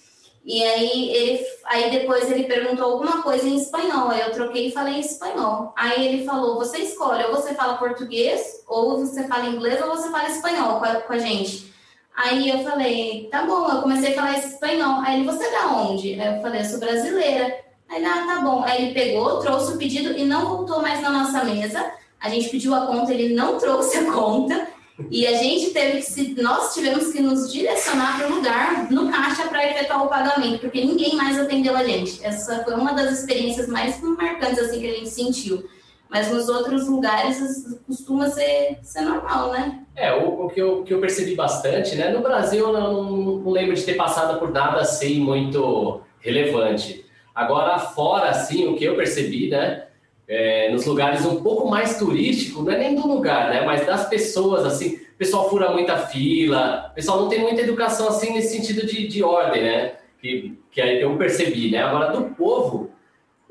[0.44, 4.72] E aí ele, aí depois ele perguntou alguma coisa em espanhol, aí eu troquei e
[4.72, 5.72] falei em espanhol.
[5.74, 10.10] Aí ele falou: "Você escolhe, ou você fala português, ou você fala inglês, ou você
[10.10, 11.73] fala espanhol com a, com a gente".
[12.16, 15.00] Aí eu falei, tá bom, eu comecei a falar espanhol.
[15.00, 16.20] Aí ele, você é da onde?
[16.20, 17.58] Aí eu falei, eu sou brasileira.
[17.88, 18.62] Aí ele, ah, tá bom.
[18.64, 21.92] Aí ele pegou, trouxe o pedido e não voltou mais na nossa mesa.
[22.20, 24.68] A gente pediu a conta, ele não trouxe a conta.
[25.10, 29.48] E a gente teve que nós tivemos que nos direcionar para o lugar no caixa
[29.48, 32.24] para efetuar o pagamento, porque ninguém mais atendeu a gente.
[32.24, 35.68] Essa foi uma das experiências mais marcantes assim que a gente sentiu.
[36.14, 37.40] Mas nos outros lugares
[37.88, 39.80] costuma ser, ser normal, né?
[39.96, 42.10] É, o, o que, eu, que eu percebi bastante, né?
[42.10, 43.02] No Brasil eu não,
[43.38, 47.04] não lembro de ter passado por nada assim muito relevante.
[47.34, 49.88] Agora, fora, assim, o que eu percebi, né?
[50.28, 53.62] É, nos lugares um pouco mais turísticos, não é nem do lugar, né?
[53.66, 58.06] Mas das pessoas, assim, o pessoal fura muita fila, o pessoal não tem muita educação,
[58.06, 59.94] assim, nesse sentido de, de ordem, né?
[60.20, 61.82] Que, que eu percebi, né?
[61.82, 62.93] Agora, do povo,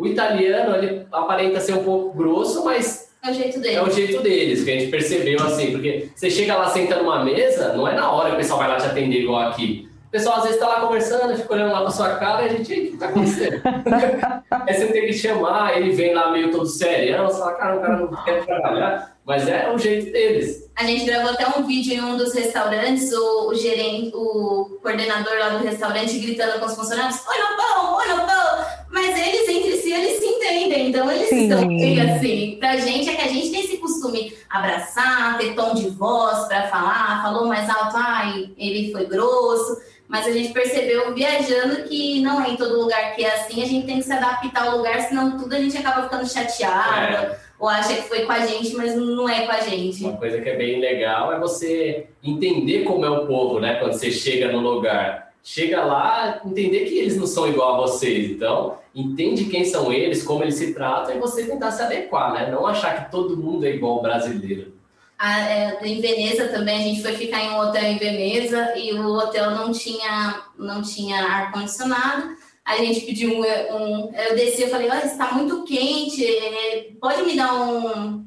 [0.04, 3.78] o italiano, ele aparenta ser um pouco grosso, mas é o jeito deles.
[3.78, 7.24] É o jeito deles, que a gente percebeu assim, porque você chega lá senta numa
[7.24, 9.89] mesa, não é na hora que o pessoal vai lá te atender igual aqui.
[10.08, 12.49] O pessoal às vezes tá lá conversando, fica olhando lá pra sua cara e a
[12.49, 13.62] gente, o que tá acontecendo?
[14.68, 17.82] Aí você tem que chamar, ele vem lá meio todo sério, você fala, cara, o
[17.82, 20.70] cara não quer trabalhar, mas é o jeito deles.
[20.76, 25.34] A gente gravou até um vídeo em um dos restaurantes, o, o gerente, o coordenador
[25.39, 29.50] lá do restaurante gritando com os funcionários, oi no pão, oi no pão, mas eles
[29.50, 31.50] entre si, eles se entendem, então eles Sim.
[31.50, 32.58] estão bem assim.
[32.60, 36.68] Pra gente é que a gente tem esse costume abraçar, ter tom de voz para
[36.68, 42.39] falar, falou mais alto, ai, ele foi grosso, mas a gente percebeu viajando que não
[42.39, 45.02] é em todo lugar que é assim, a gente tem que se adaptar ao lugar,
[45.02, 47.16] senão tudo a gente acaba ficando chateado.
[47.16, 50.04] É ou acha que foi com a gente, mas não é com a gente.
[50.04, 53.76] Uma coisa que é bem legal é você entender como é o povo, né?
[53.76, 55.33] Quando você chega no lugar.
[55.44, 58.32] Chega lá, entender que eles não são igual a vocês.
[58.32, 62.50] Então, entende quem são eles, como eles se tratam e você tentar se adequar, né?
[62.50, 64.74] Não achar que todo mundo é igual ao brasileiro.
[65.20, 68.94] Ah, é, em Veneza também, a gente foi ficar em um hotel em Veneza e
[68.94, 72.36] o hotel não tinha, não tinha ar-condicionado.
[72.66, 77.24] A gente pediu um, um, Eu desci e falei: Olha, está muito quente, é, pode
[77.24, 78.26] me dar um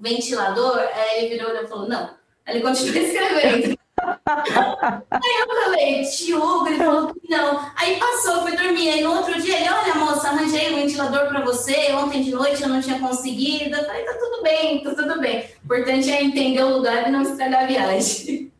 [0.00, 0.78] ventilador?
[0.78, 2.10] Aí ele virou e falou: Não.
[2.46, 3.78] Aí ele continuou escrevendo.
[4.26, 7.60] Aí eu falei, Diogo, ele falou que não.
[7.76, 8.88] Aí passou, foi dormir.
[8.88, 11.92] Aí no outro dia ele, olha, moça, arranjei um ventilador para você.
[11.92, 13.76] Ontem de noite eu não tinha conseguido.
[13.76, 15.44] Eu falei, tá tudo bem, tá tudo bem.
[15.62, 18.53] O importante é entender o lugar e não estragar a viagem.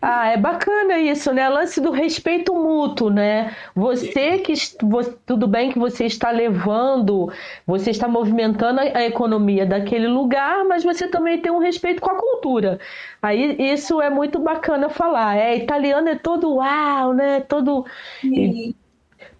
[0.00, 1.48] Ah, é bacana isso, né?
[1.48, 3.56] Lance do respeito mútuo, né?
[3.74, 7.32] Você que você, tudo bem que você está levando,
[7.66, 12.16] você está movimentando a economia daquele lugar, mas você também tem um respeito com a
[12.18, 12.78] cultura.
[13.22, 15.36] Aí isso é muito bacana falar.
[15.36, 17.40] É italiano é todo uau, né?
[17.40, 17.86] Todo
[18.20, 18.74] Sim.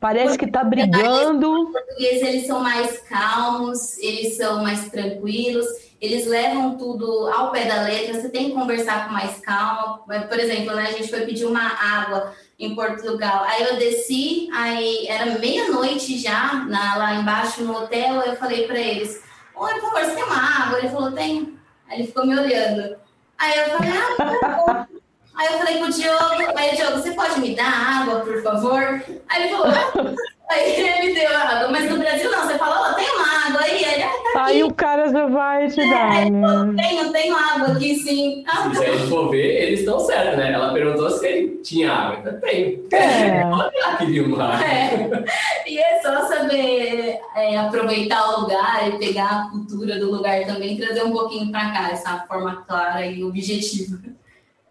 [0.05, 1.51] Parece que está brigando.
[1.51, 5.67] Os portugueses eles são mais calmos, eles são mais tranquilos,
[6.05, 8.21] eles levam tudo ao pé da letra.
[8.21, 9.99] Você tem que conversar com mais calma.
[10.29, 13.45] Por exemplo, né, a gente foi pedir uma água em Portugal.
[13.47, 18.21] Aí eu desci, aí era meia-noite já, na, lá embaixo no hotel.
[18.21, 19.23] Eu falei para eles:
[19.57, 20.79] Oi, por favor, você tem uma água?
[20.79, 21.59] Ele falou: Tem.
[21.89, 22.97] Aí ele ficou me olhando.
[23.39, 24.89] Aí eu falei: Ah, tá
[25.35, 29.03] Aí eu falei pro Diogo, aí Diogo, você pode me dar água, por favor?
[29.29, 30.15] Aí ele falou, ah.
[30.51, 33.61] aí ele me deu água, mas no Brasil não, você falou, oh, tem uma água
[33.63, 36.83] aí, ele, ah, tá Aí o cara já vai te é, dar, né?
[36.83, 38.45] Tenho, tenho água aqui sim.
[38.47, 40.53] Ah, Se a gente for ver, eles estão certos, né?
[40.53, 42.83] Ela perguntou se ele tinha água, então tem.
[42.93, 43.41] É.
[43.41, 44.65] Ela queria uma água.
[44.67, 45.25] É.
[45.67, 50.77] E é só saber é, aproveitar o lugar e pegar a cultura do lugar também,
[50.77, 53.99] trazer um pouquinho para cá, essa forma clara e objetiva.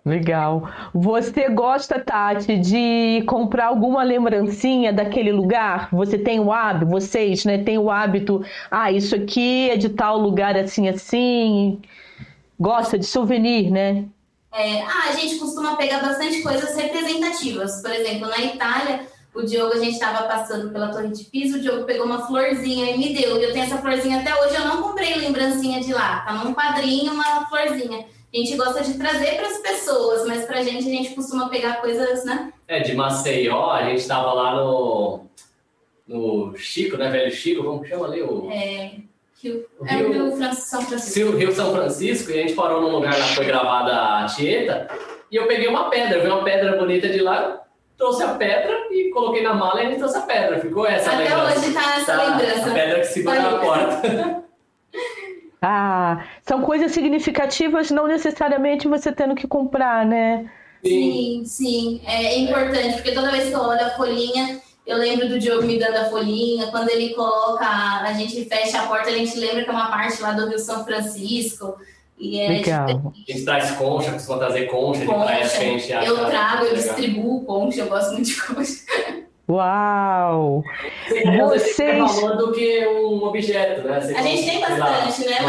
[0.06, 0.70] Legal.
[0.94, 5.88] Você gosta, Tati, de comprar alguma lembrancinha daquele lugar?
[5.94, 10.18] Você tem o hábito, vocês, né, tem o hábito, ah, isso aqui é de tal
[10.18, 11.82] lugar assim, assim.
[12.60, 14.04] Gosta de souvenir, né?
[14.52, 17.82] É, ah, a gente costuma pegar bastante coisas representativas.
[17.82, 21.62] Por exemplo, na Itália, o Diogo, a gente estava passando pela Torre de Pisa, o
[21.62, 23.40] Diogo pegou uma florzinha e me deu.
[23.40, 26.20] E eu tenho essa florzinha até hoje, eu não comprei lembrancinha de lá.
[26.20, 30.60] Tá num quadrinho, uma florzinha a gente gosta de trazer para as pessoas, mas para
[30.60, 32.52] a gente, a gente costuma pegar coisas, né?
[32.68, 35.22] É, de Maceió, a gente estava lá no,
[36.08, 38.22] no Chico, né, velho Chico, como chama ali?
[38.24, 38.50] O...
[38.52, 38.94] É,
[39.42, 41.38] Rio, o é Rio, Rio São Francisco.
[41.38, 44.88] Rio São Francisco, e a gente parou num lugar lá que foi gravada a Tieta,
[45.30, 47.64] e eu peguei uma pedra, vi uma pedra bonita de lá,
[47.98, 50.60] trouxe a pedra e coloquei na mala e a gente trouxe a pedra.
[50.60, 51.60] Ficou essa Até lembrança.
[51.60, 52.70] hoje tá essa tá, lembrança.
[52.70, 54.43] A pedra que segura na porta.
[55.66, 60.52] Ah, são coisas significativas, não necessariamente você tendo que comprar, né?
[60.84, 62.02] Sim, sim.
[62.06, 65.80] É importante, porque toda vez que eu olho a folhinha, eu lembro do Diogo me
[65.80, 66.68] dando a folhinha.
[66.68, 70.22] Quando ele coloca, a gente fecha a porta, a gente lembra que é uma parte
[70.22, 71.78] lá do Rio São Francisco.
[72.20, 73.14] E é Legal.
[73.16, 75.18] A gente traz concha, costuma trazer concha, concha.
[75.18, 76.08] de praia que a gente acha.
[76.10, 78.84] Eu trago, eu distribuo concha, eu gosto muito de concha.
[79.48, 80.64] Uau!
[81.38, 81.98] Vocês...
[82.00, 84.00] valor do que um objeto, né?
[84.00, 85.42] Você a gente tem bastante, né?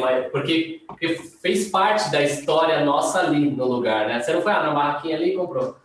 [0.00, 0.30] Mas...
[0.30, 1.08] Porque, porque
[1.42, 4.20] fez parte da história nossa ali no lugar, né?
[4.20, 5.76] Você não foi ah, na barraquinha ali e comprou.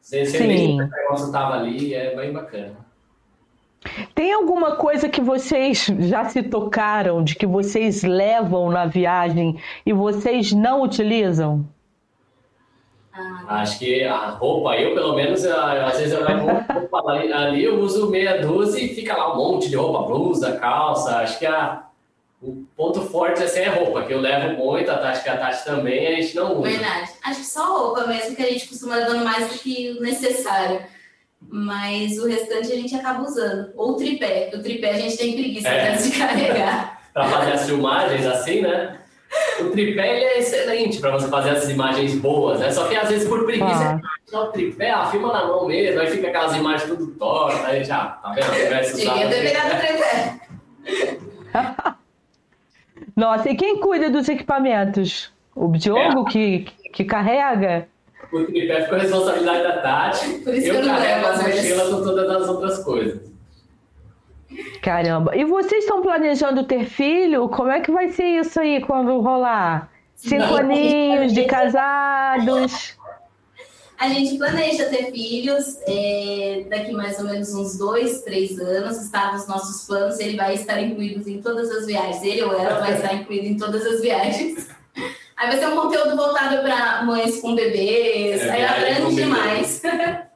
[0.00, 0.80] Você, você Sim.
[0.80, 2.76] o negócio estava ali, é bem bacana.
[4.14, 9.92] Tem alguma coisa que vocês já se tocaram, de que vocês levam na viagem e
[9.92, 11.66] vocês não utilizam?
[13.48, 17.78] Acho que a roupa, eu pelo menos, às vezes eu levo roupa ali, ali, eu
[17.80, 21.18] uso meia dúzia e fica lá um monte de roupa, blusa, calça.
[21.18, 21.84] Acho que a,
[22.42, 25.64] o ponto forte assim, é roupa, que eu levo muito, a Tati, que a Tati
[25.64, 26.70] também, a gente não usa.
[26.70, 27.10] Verdade.
[27.24, 30.82] Acho que só roupa mesmo, que a gente costuma levando mais do que o necessário.
[31.40, 33.72] Mas o restante a gente acaba usando.
[33.76, 34.50] Ou o tripé.
[34.52, 35.96] O tripé a gente tem preguiça é.
[35.96, 36.98] de carregar.
[37.14, 38.98] para fazer as filmagens assim, né?
[39.60, 42.70] O tripé ele é excelente para você fazer essas imagens boas, né?
[42.70, 44.00] Só que às vezes por preguiça,
[44.32, 44.38] ah.
[44.38, 48.06] o tripé, ah, filma na mão mesmo, aí fica aquelas imagens tudo tortas, aí já,
[48.06, 48.96] tá vendo?
[48.96, 50.40] Tinha ter pegado o tripé.
[53.16, 55.32] Nossa, e quem cuida dos equipamentos?
[55.54, 56.30] O Diogo é.
[56.30, 57.88] que, que carrega?
[58.32, 60.28] O tripé ficou a responsabilidade da Tati.
[60.44, 63.27] Por isso eu, eu carrego a mochila com todas as outras coisas.
[64.88, 65.36] Caramba.
[65.36, 67.46] E vocês estão planejando ter filho?
[67.50, 69.90] Como é que vai ser isso aí quando rolar?
[70.16, 72.96] Cinco aninhos de casados?
[73.98, 78.96] A gente planeja ter filhos é, daqui mais ou menos uns dois, três anos.
[78.96, 80.18] Está nos nossos planos.
[80.20, 82.22] Ele vai estar incluído em todas as viagens.
[82.22, 84.70] Ele ou ela vai estar incluído em todas as viagens.
[85.36, 88.40] Aí vai ser um conteúdo voltado para mães com bebês.
[88.40, 89.82] É, aí aprende demais.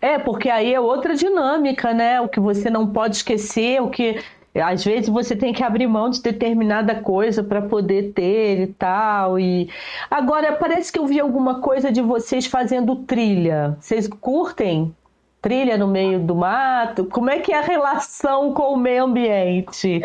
[0.00, 2.20] É, porque aí é outra dinâmica, né?
[2.20, 4.20] O que você não pode esquecer, o que
[4.54, 9.38] às vezes você tem que abrir mão de determinada coisa para poder ter e tal.
[9.38, 9.68] E
[10.10, 13.76] agora parece que eu vi alguma coisa de vocês fazendo trilha.
[13.80, 14.94] Vocês curtem
[15.40, 17.04] trilha no meio do mato?
[17.04, 20.02] Como é que é a relação com o meio ambiente?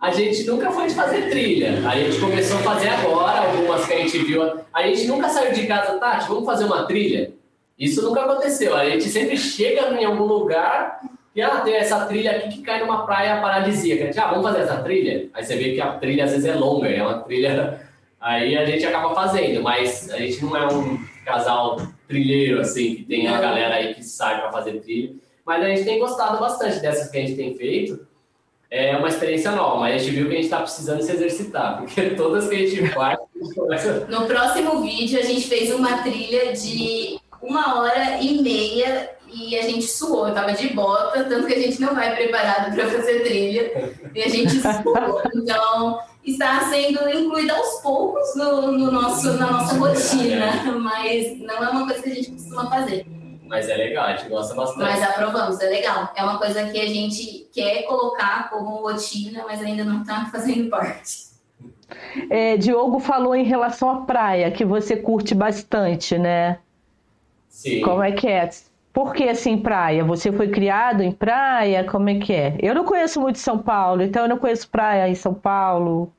[0.00, 1.88] A gente nunca foi de fazer trilha.
[1.88, 4.42] A gente começou a fazer agora, algumas que a gente viu.
[4.72, 7.32] A gente nunca saiu de casa, Tati, vamos fazer uma trilha?
[7.78, 8.74] Isso nunca aconteceu.
[8.74, 11.00] A gente sempre chega em algum lugar
[11.34, 14.10] e ah, tem essa trilha aqui que cai numa praia paradisíaca.
[14.20, 15.28] Ah, vamos fazer essa trilha?
[15.32, 17.80] Aí você vê que a trilha às vezes é longa, é uma trilha.
[18.20, 23.04] Aí a gente acaba fazendo, mas a gente não é um casal trilheiro, assim, que
[23.04, 25.14] tem a galera aí que sai para fazer trilha.
[25.46, 28.04] Mas a gente tem gostado bastante dessas que a gente tem feito.
[28.68, 31.78] É uma experiência nova, mas a gente viu que a gente está precisando se exercitar,
[31.78, 33.18] porque todas que a gente faz.
[34.08, 39.62] No próximo vídeo, a gente fez uma trilha de uma hora e meia e a
[39.62, 40.28] gente suou.
[40.28, 44.22] Eu tava de bota, tanto que a gente não vai preparado para fazer trilha e
[44.22, 45.22] a gente suou.
[45.34, 51.68] Então, está sendo incluída aos poucos no, no nosso, na nossa rotina, mas não é
[51.68, 53.06] uma coisa que a gente costuma fazer.
[53.46, 54.78] Mas é legal, a gente gosta bastante.
[54.78, 56.12] Mas aprovamos, é legal.
[56.14, 60.68] É uma coisa que a gente quer colocar como rotina, mas ainda não está fazendo
[60.68, 61.28] parte.
[62.28, 66.58] É, Diogo falou em relação à praia, que você curte bastante, né?
[67.58, 67.80] Sim.
[67.80, 68.48] Como é que é?
[68.92, 70.04] Por que assim praia?
[70.04, 71.82] Você foi criado em praia?
[71.82, 72.56] Como é que é?
[72.60, 76.12] Eu não conheço muito São Paulo, então eu não conheço praia em São Paulo.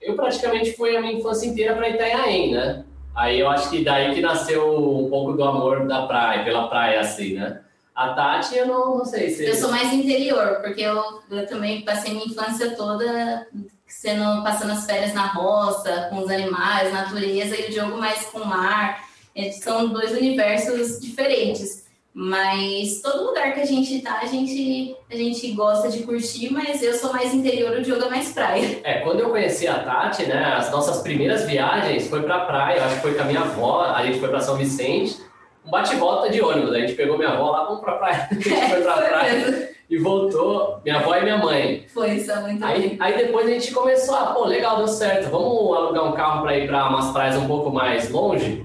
[0.00, 2.84] Eu praticamente fui a minha infância inteira para Itanhaém, né?
[3.14, 7.00] Aí eu acho que daí que nasceu um pouco do amor da praia, pela praia,
[7.00, 7.60] assim, né?
[7.94, 9.44] A Tati, eu não, não sei se.
[9.44, 13.46] Eu sou mais interior, porque eu, eu também passei minha infância toda
[13.86, 18.38] sendo, passando as férias na roça, com os animais, natureza, e o Diogo mais com
[18.38, 19.05] o mar.
[19.52, 21.86] São dois universos diferentes.
[22.18, 26.82] Mas todo lugar que a gente tá, a gente, a gente gosta de curtir, mas
[26.82, 28.80] eu sou mais interior, o Diogo é mais praia.
[28.84, 32.94] É, quando eu conheci a Tati, né, as nossas primeiras viagens foi pra praia, acho
[32.94, 35.18] que foi com a minha avó, a gente foi pra São Vicente,
[35.62, 38.50] um bate-volta de ônibus, a gente pegou minha avó lá, vamos pra praia, a gente
[38.50, 41.84] é, foi pra praia e voltou, minha avó e minha mãe.
[41.92, 42.96] Foi, isso é muito aí, bem.
[42.98, 46.56] aí depois a gente começou, a, pô, legal, deu certo, vamos alugar um carro pra
[46.56, 48.64] ir pra umas praias um pouco mais longe?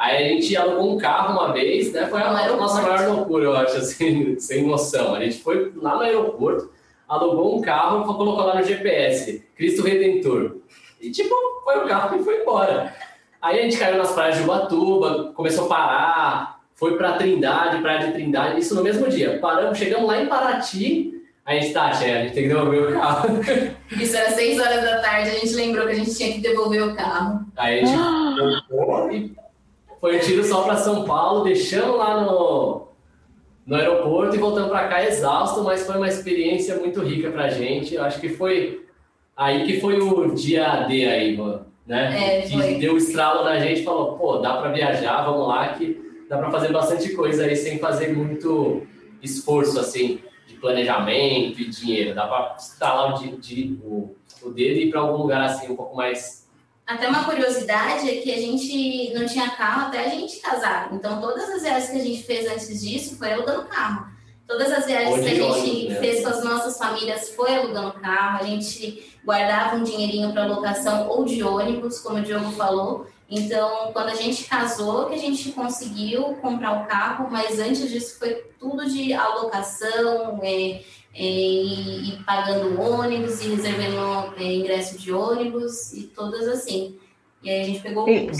[0.00, 2.06] Aí a gente alugou um carro uma vez, né?
[2.06, 5.14] Foi a nossa maior loucura, eu acho, assim, sem emoção.
[5.14, 6.70] A gente foi lá no aeroporto,
[7.06, 10.56] alugou um carro e colocou lá no GPS, Cristo Redentor.
[11.02, 11.34] E tipo,
[11.64, 12.94] foi o carro e foi embora.
[13.42, 18.06] Aí a gente caiu nas praias de Ubatuba, começou a parar, foi para Trindade, praia
[18.06, 19.38] de Trindade, isso no mesmo dia.
[19.38, 21.12] Paramos, chegamos lá em Paraty,
[21.44, 23.28] a gente tá, a gente tem que devolver o carro.
[24.00, 26.84] Isso era 6 horas da tarde, a gente lembrou que a gente tinha que devolver
[26.84, 27.44] o carro.
[27.56, 27.98] Aí a gente
[29.12, 29.49] e
[30.00, 32.88] foi um tiro só para São Paulo, deixamos lá no,
[33.66, 37.50] no aeroporto e voltamos para cá exausto, mas foi uma experiência muito rica para a
[37.50, 37.94] gente.
[37.94, 38.86] Eu acho que foi
[39.36, 41.38] aí que foi o dia D aí,
[41.86, 42.38] né?
[42.38, 46.00] É, que deu o estralo na gente, falou, pô, dá para viajar, vamos lá, que
[46.28, 48.86] dá para fazer bastante coisa aí sem fazer muito
[49.22, 52.14] esforço assim de planejamento e dinheiro.
[52.14, 55.76] Dá para estralar o, de, o, o dedo e ir para algum lugar assim um
[55.76, 56.39] pouco mais
[56.90, 60.88] até uma curiosidade é que a gente não tinha carro até a gente casar.
[60.92, 64.10] Então, todas as viagens que a gente fez antes disso foi alugando carro.
[64.44, 65.94] Todas as viagens que a gente né?
[66.00, 68.40] fez com as nossas famílias foi alugando carro.
[68.40, 73.06] A gente guardava um dinheirinho para locação ou de ônibus, como o Diogo falou.
[73.30, 78.18] Então, quando a gente casou, que a gente conseguiu comprar o carro, mas antes disso
[78.18, 80.82] foi tudo de alocação, é,
[81.14, 86.96] e, e, pagando ônibus e reservando é, ingresso de ônibus e todas assim.
[87.42, 88.30] E aí a gente pegou o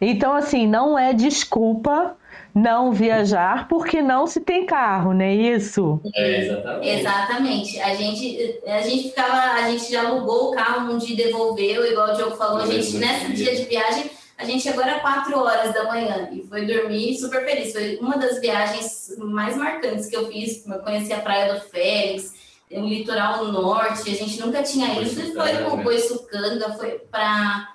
[0.00, 2.16] Então, assim, não é desculpa
[2.54, 6.00] não viajar porque não se tem carro, não é isso?
[6.14, 6.88] É, exatamente.
[6.88, 7.80] Exatamente.
[7.80, 12.10] A gente, a gente ficava, a gente já alugou o carro um dia devolveu, igual
[12.10, 14.10] o Diogo falou, a gente nessa dia de viagem
[14.42, 17.72] a gente chegou às 4 horas da manhã e foi dormir super feliz.
[17.72, 20.66] Foi uma das viagens mais marcantes que eu fiz.
[20.66, 22.34] Eu conheci a Praia do Félix,
[22.70, 25.20] o litoral norte, a gente nunca tinha ido.
[25.20, 27.68] E foi com o Boiçucanga, foi para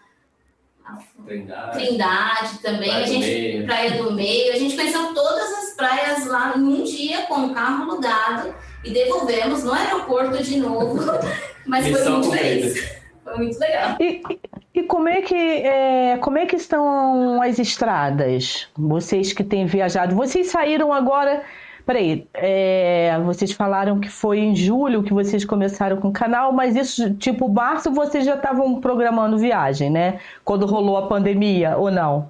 [1.26, 1.78] Trindade.
[1.78, 4.54] Trindade também, praia a gente, do Praia do Meio.
[4.54, 8.54] A gente conheceu todas as praias lá em um dia com o carro alugado
[8.84, 11.00] e devolvemos no aeroporto de novo.
[11.66, 12.97] Mas foi muito feliz.
[13.28, 13.98] Foi muito legal.
[14.00, 14.24] E,
[14.74, 18.70] e como é que é, como é que estão as estradas?
[18.78, 21.44] Vocês que têm viajado, vocês saíram agora.
[21.86, 26.76] Peraí, é, vocês falaram que foi em julho que vocês começaram com o canal, mas
[26.76, 30.20] isso, tipo, março vocês já estavam programando viagem, né?
[30.44, 32.30] Quando rolou a pandemia, ou não?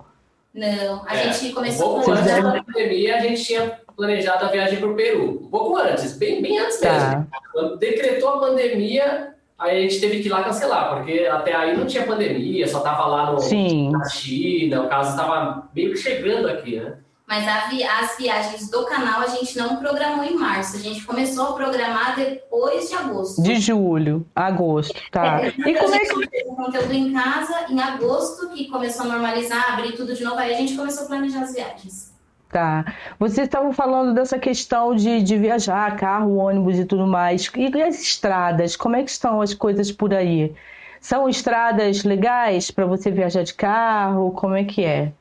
[0.53, 4.49] Não, a é, gente começou um pouco antes da pandemia, a gente tinha planejado a
[4.49, 5.41] viagem para o Peru.
[5.43, 6.93] Um pouco antes, bem, bem antes tá.
[6.93, 7.27] mesmo.
[7.51, 11.75] Quando decretou a pandemia, aí a gente teve que ir lá cancelar, porque até aí
[11.75, 13.91] não tinha pandemia, só estava lá no, Sim.
[13.91, 16.97] na China, o caso estava meio que chegando aqui, né?
[17.27, 21.47] Mas vi, as viagens do canal a gente não programou em março, a gente começou
[21.47, 23.43] a programar depois de agosto.
[23.43, 25.41] De julho, agosto, tá.
[25.41, 26.13] É, e como é que
[26.45, 30.53] o conteúdo em casa em agosto, que começou a normalizar, abrir tudo de novo, aí
[30.53, 32.16] a gente começou a planejar as viagens.
[32.49, 32.85] Tá.
[33.19, 37.51] Vocês estavam falando dessa questão de, de viajar, carro, ônibus e tudo mais.
[37.55, 40.55] E as estradas, como é que estão as coisas por aí?
[41.01, 44.31] São estradas legais para você viajar de carro?
[44.31, 45.11] Como é que é?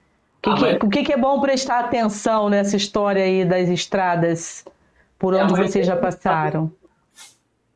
[0.40, 4.64] Que, ah, que, O que, que, é bom prestar atenção nessa história aí das estradas
[5.18, 6.70] por é, onde vocês já passaram?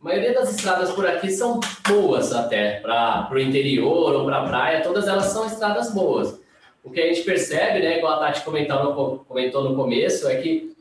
[0.01, 4.45] A maioria das estradas por aqui são boas até, para o interior ou para a
[4.47, 6.40] praia, todas elas são estradas boas.
[6.83, 10.37] O que a gente percebe, né, igual a Tati comentou no, comentou no começo, é
[10.37, 10.75] que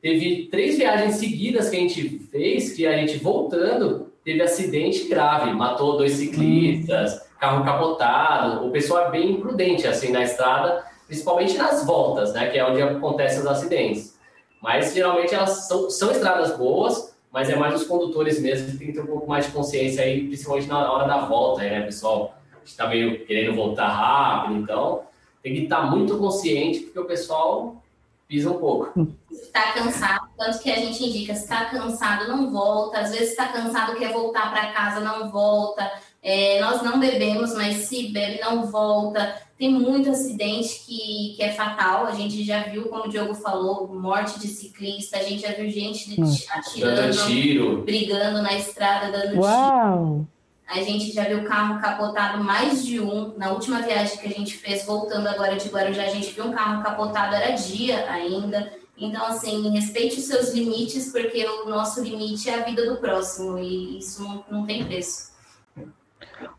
[0.00, 5.52] teve três viagens seguidas que a gente fez, que a gente voltando, teve acidente grave,
[5.52, 11.86] matou dois ciclistas, carro capotado, o pessoal é bem imprudente assim na estrada, principalmente nas
[11.86, 14.18] voltas, né, que é onde acontecem os acidentes.
[14.60, 18.86] Mas geralmente elas são, são estradas boas, mas é mais os condutores mesmo que tem
[18.88, 22.34] que ter um pouco mais de consciência aí, principalmente na hora da volta, né, pessoal?
[22.68, 25.02] está meio querendo voltar rápido, então
[25.42, 27.82] tem que estar muito consciente, porque o pessoal
[28.28, 29.16] pisa um pouco.
[29.30, 32.98] Está cansado, tanto que a gente indica, se está cansado, não volta.
[32.98, 35.90] Às vezes está cansado, quer voltar para casa, não volta.
[36.22, 39.40] É, nós não bebemos, mas se bebe, não volta.
[39.56, 42.06] Tem muito acidente que, que é fatal.
[42.06, 45.16] A gente já viu, como o Diogo falou, morte de ciclista.
[45.18, 46.36] A gente já viu gente hum.
[46.50, 47.82] atirando, tiro.
[47.82, 50.06] brigando na estrada, dando Uau.
[50.06, 50.37] tiro.
[50.68, 53.32] A gente já viu carro capotado mais de um.
[53.38, 56.52] Na última viagem que a gente fez, voltando agora de Guarujá, a gente viu um
[56.52, 58.70] carro capotado, era dia ainda.
[58.98, 63.58] Então, assim, respeite os seus limites, porque o nosso limite é a vida do próximo
[63.58, 65.28] e isso não, não tem preço.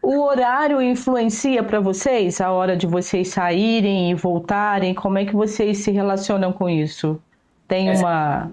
[0.01, 4.93] O horário influencia para vocês a hora de vocês saírem e voltarem?
[4.93, 7.22] Como é que vocês se relacionam com isso?
[7.68, 8.51] Tem uma.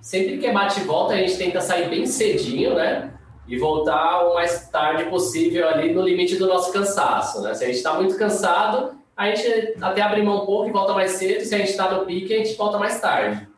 [0.00, 3.12] Sempre que é bate e volta, a gente tenta sair bem cedinho, né?
[3.48, 7.54] E voltar o mais tarde possível ali no limite do nosso cansaço, né?
[7.54, 10.92] Se a gente está muito cansado, a gente até abre mão um pouco e volta
[10.92, 11.44] mais cedo.
[11.44, 13.48] Se a gente está no pique, a gente volta mais tarde.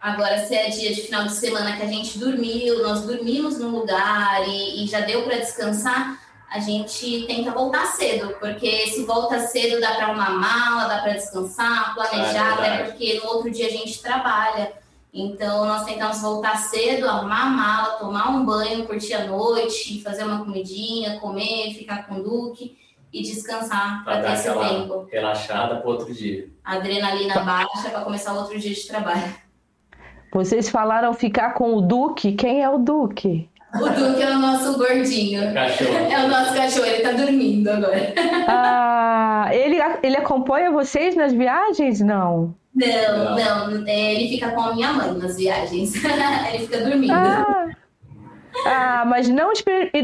[0.00, 3.70] Agora, se é dia de final de semana que a gente dormiu, nós dormimos no
[3.70, 9.40] lugar e, e já deu para descansar, a gente tenta voltar cedo, porque se volta
[9.40, 13.66] cedo dá para uma mala, dá para descansar, planejar, é até porque no outro dia
[13.66, 14.72] a gente trabalha.
[15.18, 20.24] Então, nós tentamos voltar cedo, arrumar a mala, tomar um banho, curtir a noite, fazer
[20.24, 22.76] uma comidinha, comer, ficar com o Duque
[23.10, 25.08] e descansar para ter esse tempo.
[25.10, 26.50] Relaxada para outro dia.
[26.62, 29.34] Adrenalina baixa para começar outro dia de trabalho.
[30.30, 32.32] Vocês falaram ficar com o Duque.
[32.32, 33.48] Quem é o Duque?
[33.74, 35.54] O Duque é o nosso gordinho.
[35.54, 35.94] Cachorro.
[36.12, 38.12] É o nosso cachorro, ele tá dormindo agora.
[38.46, 42.00] Ah, ele, ele acompanha vocês nas viagens?
[42.00, 42.54] Não.
[42.76, 43.88] Não, não, não.
[43.88, 45.94] Ele fica com a minha mãe nas viagens.
[46.52, 47.12] ele fica dormindo.
[47.12, 47.66] Ah.
[48.64, 49.52] Ah, mas não,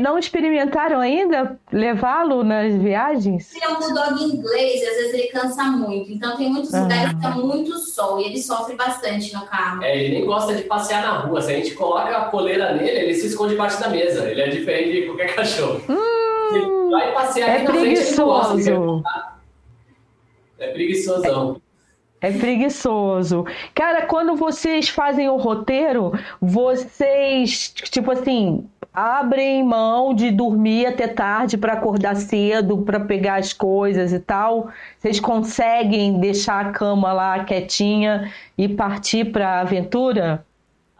[0.00, 3.54] não experimentaram ainda levá-lo nas viagens?
[3.54, 6.12] Ele é um bulldog inglês e às vezes ele cansa muito.
[6.12, 6.82] Então tem muitos ah.
[6.82, 9.82] lugares que tá muito sol e ele sofre bastante no carro.
[9.82, 11.40] É, ele nem gosta de passear na rua.
[11.40, 14.30] Se a gente coloca a coleira nele, ele se esconde debaixo da mesa.
[14.30, 15.80] Ele é diferente de qualquer cachorro.
[15.88, 19.02] Hum, ele vai passear é aqui na frente, ele gosta
[20.58, 21.61] É preguiçosão.
[22.22, 22.30] É.
[22.30, 23.44] Preguiçoso.
[23.74, 28.64] Cara, quando vocês fazem o roteiro, vocês, tipo assim,
[28.94, 34.70] abrem mão de dormir até tarde para acordar cedo, para pegar as coisas e tal.
[34.98, 40.44] Vocês conseguem deixar a cama lá quietinha e partir para a aventura?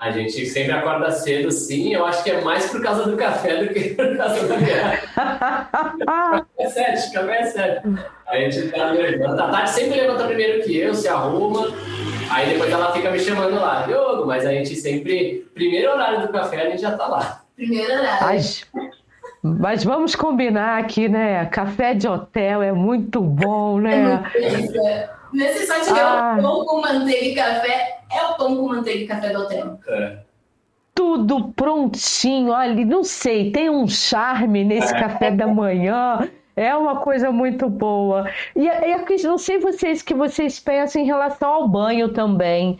[0.03, 1.95] A gente sempre acorda cedo, sim.
[1.95, 6.49] Eu acho que é mais por causa do café do que por causa da café
[6.59, 7.89] é sete, café é sete.
[8.27, 9.39] A gente tá levando.
[9.39, 11.69] A Tati sempre levanta primeiro que eu, se arruma.
[12.29, 15.49] Aí depois ela fica me chamando lá, Diogo, mas a gente sempre.
[15.55, 17.45] Primeiro horário do café, a gente já tá lá.
[17.55, 18.27] Primeiro horário.
[18.27, 18.67] Mas,
[19.41, 21.47] mas vamos combinar aqui, né?
[21.47, 24.25] Café de hotel é muito bom, né?
[24.35, 24.81] É muito
[25.33, 26.37] Nesse site ah.
[26.39, 29.79] o pão com manteiga e café é o pão com manteiga e café do hotel.
[29.89, 30.19] É.
[30.95, 34.99] Tudo prontinho, olha, não sei, tem um charme nesse é.
[34.99, 36.29] café da manhã.
[36.55, 38.29] É uma coisa muito boa.
[38.55, 42.79] E, e não sei vocês que vocês pensam em relação ao banho também.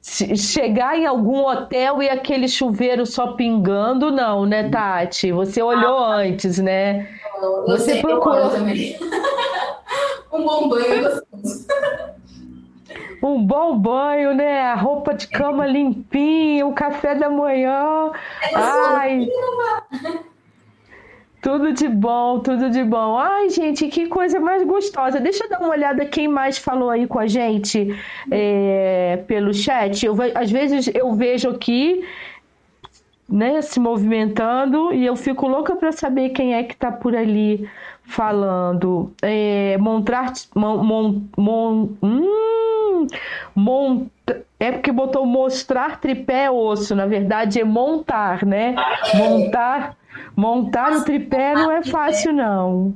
[0.00, 5.32] Chegar em algum hotel e aquele chuveiro só pingando, não, né, Tati?
[5.32, 7.08] Você olhou ah, antes, né?
[7.66, 8.52] Você procurou.
[10.32, 11.66] Um bom banho é gostoso.
[13.22, 14.62] Um bom banho, né?
[14.62, 18.10] A roupa de cama limpinha, o café da manhã.
[18.42, 19.28] É Ai.
[21.40, 23.16] Tudo de bom, tudo de bom.
[23.16, 25.20] Ai, gente, que coisa mais gostosa.
[25.20, 27.96] Deixa eu dar uma olhada quem mais falou aí com a gente
[28.30, 30.04] é, pelo chat.
[30.04, 32.04] Eu, às vezes eu vejo aqui,
[33.28, 37.68] né, se movimentando e eu fico louca para saber quem é que tá por ali
[38.04, 39.12] falando.
[39.22, 40.32] É, montar.
[40.54, 43.06] Mon, mon, mon, hum,
[43.54, 44.10] mont,
[44.58, 46.94] é porque botou mostrar tripé osso.
[46.94, 48.74] Na verdade é montar, né?
[49.14, 49.96] Montar
[50.36, 52.94] Montar o tripé não é fácil, não.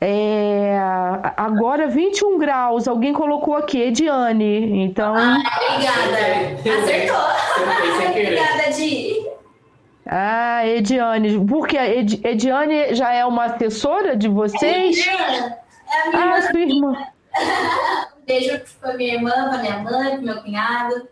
[0.00, 0.78] É,
[1.36, 4.84] agora 21 graus, alguém colocou aqui, Ediane.
[4.84, 5.14] Então.
[5.14, 5.38] Ah,
[5.72, 6.82] obrigada.
[6.82, 7.16] Acertou.
[8.10, 9.03] obrigada, Di.
[10.06, 11.44] Ah, Ediane.
[11.46, 15.06] Porque a Ed, Ediane já é uma assessora de vocês?
[15.06, 16.50] É É a minha ah, irmã.
[16.50, 16.92] sua irmã.
[18.18, 21.08] um beijo para minha irmã, para minha mãe, para meu cunhado.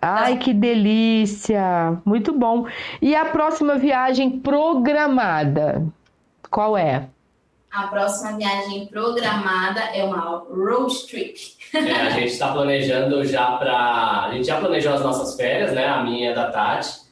[0.00, 1.98] Ai, que delícia!
[2.04, 2.66] Muito bom.
[3.00, 5.86] E a próxima viagem programada?
[6.50, 7.08] Qual é?
[7.72, 11.38] A próxima viagem programada é uma road trip.
[11.74, 14.26] É, a gente está planejando já para.
[14.26, 15.86] A gente já planejou as nossas férias, né?
[15.86, 17.05] A minha e a da Tati.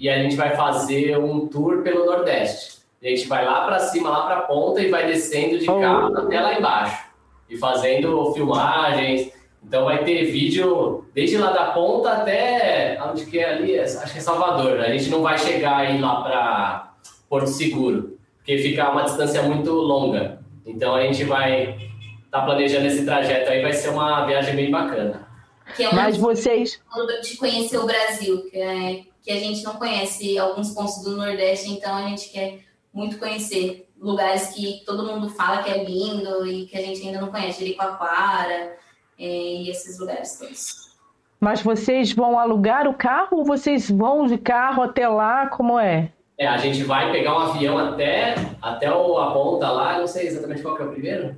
[0.00, 2.80] E a gente vai fazer um tour pelo Nordeste.
[3.00, 6.16] A gente vai lá para cima, lá para a ponta e vai descendo de carro
[6.16, 7.04] até lá embaixo.
[7.48, 9.32] E fazendo filmagens
[9.62, 14.18] então vai ter vídeo desde lá da ponta até onde que é ali, acho que
[14.18, 14.80] é Salvador.
[14.80, 16.94] A gente não vai chegar aí lá para
[17.28, 20.40] Porto Seguro, porque fica uma distância muito longa.
[20.64, 21.76] Então a gente vai
[22.24, 25.28] estar tá planejando esse trajeto aí, vai ser uma viagem bem bacana.
[25.76, 26.80] Que é Mas vocês
[27.22, 31.70] de conhecer o Brasil, que, é, que a gente não conhece alguns pontos do Nordeste,
[31.70, 32.60] então a gente quer
[32.92, 37.20] muito conhecer lugares que todo mundo fala que é lindo e que a gente ainda
[37.20, 38.76] não conhece, Jericoacoara,
[39.18, 40.90] e esses lugares todos.
[41.38, 45.46] Mas vocês vão alugar o carro ou vocês vão de carro até lá?
[45.46, 46.12] Como é?
[46.36, 50.26] É, a gente vai pegar um avião até, até o, a ponta lá, não sei
[50.26, 51.36] exatamente qual que é o primeiro.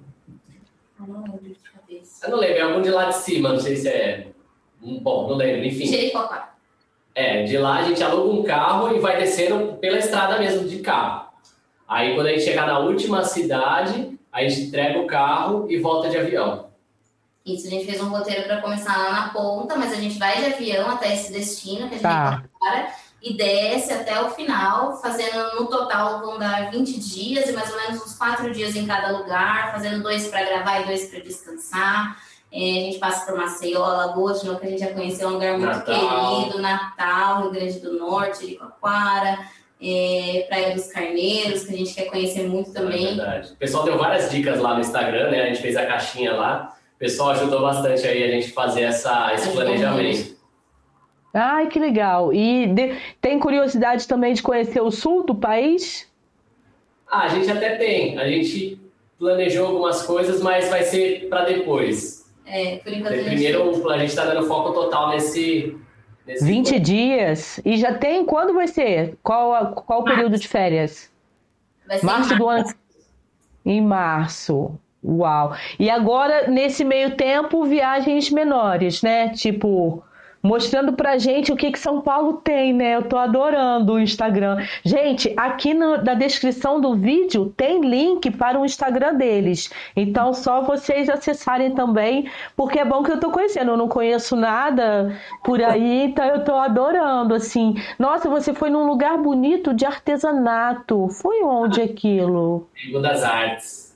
[0.98, 2.26] Eu não lembro de cabeça.
[2.26, 4.28] Eu não lembro, é algum de lá de cima, não sei se é.
[4.80, 5.86] Bom, não lembro, enfim.
[5.86, 6.51] Jericoacoara.
[7.14, 10.78] É, de lá a gente aluga um carro e vai descendo pela estrada mesmo, de
[10.78, 11.28] carro.
[11.86, 16.08] Aí quando a gente chegar na última cidade, a gente entrega o carro e volta
[16.08, 16.70] de avião.
[17.44, 20.38] Isso, a gente fez um roteiro para começar lá na ponta, mas a gente vai
[20.38, 22.44] de avião até esse destino que a gente tá.
[22.58, 27.70] para e desce até o final, fazendo no total vão dar 20 dias e mais
[27.70, 31.20] ou menos uns 4 dias em cada lugar, fazendo dois para gravar e dois para
[31.20, 32.16] descansar.
[32.52, 35.32] É, a gente passa por Maceió, Alagoas, de novo, que a gente já conheceu, um
[35.32, 36.40] lugar muito Natal.
[36.40, 39.38] querido, Natal, Rio Grande do Norte, Iricoacoara,
[39.82, 43.04] é, Praia dos Carneiros, que a gente quer conhecer muito também.
[43.04, 43.52] É verdade.
[43.52, 45.42] O pessoal deu várias dicas lá no Instagram, né?
[45.42, 49.50] A gente fez a caixinha lá pessoal ajudou bastante aí a gente fazer essa, esse
[49.50, 50.36] planejamento.
[51.34, 52.32] Ai, que legal.
[52.32, 56.08] E de, tem curiosidade também de conhecer o sul do país?
[57.10, 58.16] Ah, a gente até tem.
[58.20, 58.80] A gente
[59.18, 62.21] planejou algumas coisas, mas vai ser para depois.
[62.52, 63.24] É, por enquanto.
[63.24, 65.74] Primeiro, a gente está dando foco total nesse.
[66.26, 66.84] nesse 20 plano.
[66.84, 67.60] dias.
[67.64, 68.26] E já tem.
[68.26, 69.16] Quando vai ser?
[69.22, 71.10] Qual, qual o período de férias?
[71.88, 72.74] Vai ser março, março do ano.
[73.64, 74.78] Em março.
[75.02, 75.56] Uau!
[75.80, 79.30] E agora, nesse meio tempo, viagens menores, né?
[79.30, 80.04] Tipo,
[80.42, 82.96] mostrando pra gente o que, que São Paulo tem, né?
[82.96, 84.58] Eu tô adorando o Instagram.
[84.84, 89.70] Gente, aqui no, na descrição do vídeo tem link para o Instagram deles.
[89.94, 93.70] Então, só vocês acessarem também, porque é bom que eu tô conhecendo.
[93.70, 97.74] Eu não conheço nada por aí, então eu tô adorando, assim.
[97.98, 101.08] Nossa, você foi num lugar bonito de artesanato.
[101.08, 102.68] Foi onde aquilo?
[102.74, 103.92] Rio das Artes.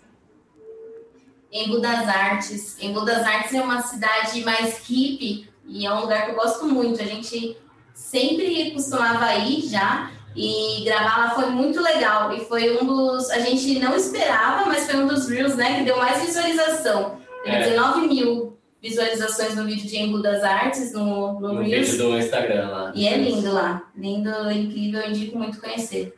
[1.53, 2.83] Embu das Artes.
[2.83, 6.67] Embu das Artes é uma cidade mais hippie e é um lugar que eu gosto
[6.67, 7.01] muito.
[7.01, 7.57] A gente
[7.95, 12.33] sempre costumava ir já e gravar lá foi muito legal.
[12.33, 13.31] E foi um dos.
[13.31, 17.19] A gente não esperava, mas foi um dos Reels, né, que deu mais visualização.
[17.45, 17.69] Tem é.
[17.69, 21.91] 19 mil visualizações no vídeo de Embu das Artes no, no, no Reels.
[21.91, 22.93] vídeo do Instagram lá.
[22.95, 23.83] E é lindo lá.
[23.97, 26.17] Lindo, incrível, eu indico muito conhecer.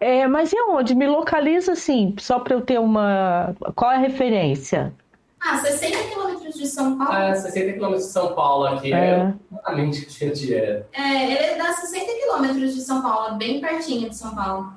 [0.00, 0.94] É, mas e onde?
[0.94, 3.54] Me localiza assim, só para eu ter uma.
[3.76, 4.94] Qual é a referência?
[5.40, 7.14] Ah, 60 quilômetros de São Paulo.
[7.14, 8.92] É, 60 quilômetros de São Paulo aqui.
[8.92, 10.84] É exatamente onde é.
[10.92, 14.72] É, ele dá 60 quilômetros de São Paulo, bem pertinho de São Paulo.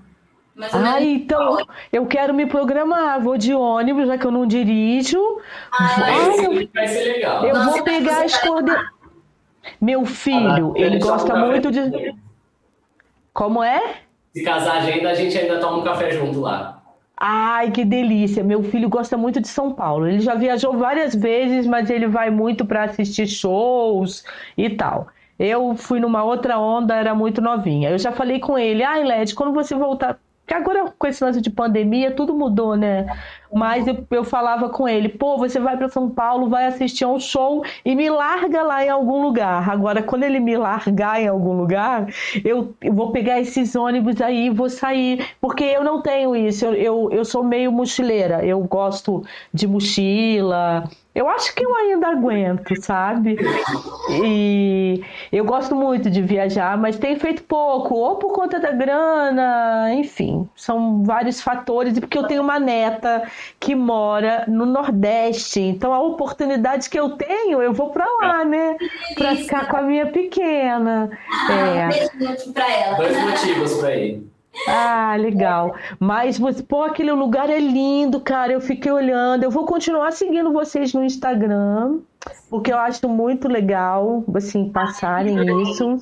[0.71, 1.57] ah, então
[1.91, 3.19] eu quero me programar.
[3.21, 5.19] Vou de ônibus, já que eu não dirijo.
[5.71, 7.45] Ah, vai, ser, vai ser legal.
[7.45, 8.93] Eu Nossa, vou pegar as coordenadas.
[9.79, 12.15] Meu filho, ah, ele gosta muito de.
[13.33, 13.97] Como é?
[14.33, 16.72] Se casar a agenda, a gente ainda toma um café junto lá.
[17.25, 18.43] Ai, que delícia!
[18.43, 20.07] Meu filho gosta muito de São Paulo.
[20.07, 24.25] Ele já viajou várias vezes, mas ele vai muito para assistir shows
[24.57, 25.07] e tal.
[25.39, 27.89] Eu fui numa outra onda, era muito novinha.
[27.91, 31.39] Eu já falei com ele, ai, Led, quando você voltar porque agora, com esse lance
[31.39, 33.05] de pandemia, tudo mudou, né?
[33.53, 37.07] Mas eu, eu falava com ele, pô, você vai para São Paulo, vai assistir a
[37.07, 39.69] um show e me larga lá em algum lugar.
[39.69, 42.07] Agora, quando ele me largar em algum lugar,
[42.43, 45.25] eu, eu vou pegar esses ônibus aí e vou sair.
[45.39, 48.45] Porque eu não tenho isso, eu, eu, eu sou meio mochileira.
[48.45, 50.83] Eu gosto de mochila,
[51.15, 53.37] eu acho que eu ainda aguento, sabe?
[54.09, 59.93] E eu gosto muito de viajar, mas tenho feito pouco, ou por conta da grana,
[59.93, 63.23] enfim, são vários fatores, e porque eu tenho uma neta
[63.59, 68.75] que mora no Nordeste, então a oportunidade que eu tenho, eu vou para lá, né?
[69.15, 71.11] Para ficar com a minha pequena.
[71.49, 71.89] É.
[72.97, 74.32] Dois motivos para ir.
[74.67, 75.75] Ah, legal.
[75.99, 78.53] Mas, pô, aquele lugar é lindo, cara.
[78.53, 79.43] Eu fiquei olhando.
[79.43, 81.99] Eu vou continuar seguindo vocês no Instagram,
[82.49, 85.97] porque eu acho muito legal, assim, passarem isso.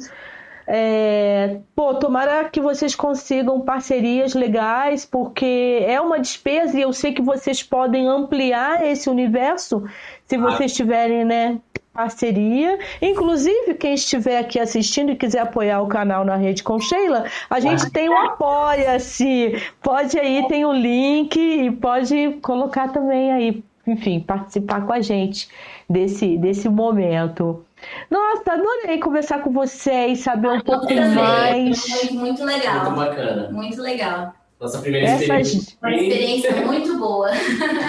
[0.68, 7.14] É, pô, tomara que vocês consigam parcerias legais, porque é uma despesa e eu sei
[7.14, 9.84] que vocês podem ampliar esse universo
[10.26, 11.60] se vocês tiverem, né,
[11.93, 12.80] parceria.
[13.01, 17.59] Inclusive, quem estiver aqui assistindo e quiser apoiar o canal na rede com Sheila, a
[17.59, 19.61] gente tem o um Apoia-se.
[19.81, 25.01] Pode aí, tem o um link e pode colocar também aí, enfim, participar com a
[25.01, 25.49] gente
[25.89, 27.65] desse, desse momento.
[28.09, 31.84] Nossa, adorei conversar com vocês, saber um pouco mais.
[31.84, 32.85] Foi muito legal.
[32.85, 33.49] Muito bacana.
[33.51, 34.34] Muito legal.
[34.59, 35.77] Nossa primeira experiência.
[35.81, 37.31] Uma experiência muito boa.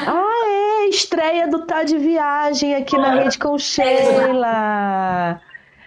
[0.06, 0.61] Ah, é?
[0.92, 5.40] Estreia do Tá de Viagem aqui na Rede com Sheila.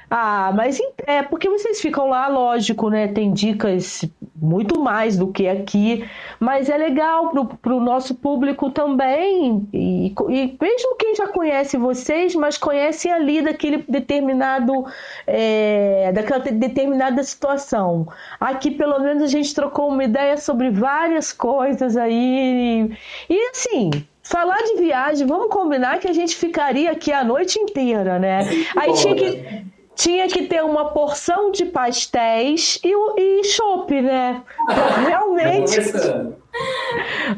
[0.10, 3.08] Ah, mas é porque vocês ficam lá, lógico, né?
[3.08, 4.04] Tem dicas
[4.36, 6.04] muito mais do que aqui,
[6.40, 9.68] mas é legal para o nosso público também.
[9.72, 14.86] E, e, mesmo quem já conhece vocês, mas conhece ali daquele determinado,
[15.28, 18.08] é, daquela determinada situação.
[18.40, 22.90] Aqui, pelo menos, a gente trocou uma ideia sobre várias coisas aí.
[23.30, 23.92] E, e assim,
[24.26, 28.42] falar de viagem, vamos combinar que a gente ficaria aqui a noite inteira, né?
[28.76, 29.66] Aí tinha que
[29.96, 34.44] tinha que ter uma porção de pastéis e, e chopp, né?
[35.08, 35.80] Realmente.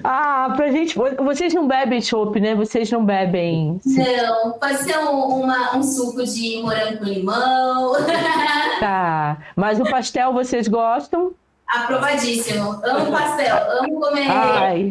[0.03, 0.97] ah, pra gente.
[0.97, 2.55] Vocês não bebem chopp, né?
[2.55, 3.79] Vocês não bebem.
[3.85, 7.93] Não, pode ser um, uma, um suco de morango com limão.
[8.79, 9.37] tá.
[9.55, 11.33] Mas o pastel vocês gostam?
[11.67, 12.81] Aprovadíssimo.
[12.83, 14.89] Amo pastel, amo comer Ai.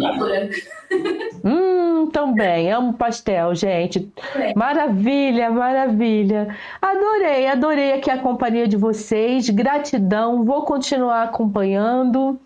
[1.43, 1.76] Hum,
[2.07, 4.11] também, amo pastel, gente.
[4.55, 6.57] Maravilha, maravilha.
[6.81, 9.49] Adorei, adorei aqui a companhia de vocês.
[9.51, 12.39] Gratidão, vou continuar acompanhando.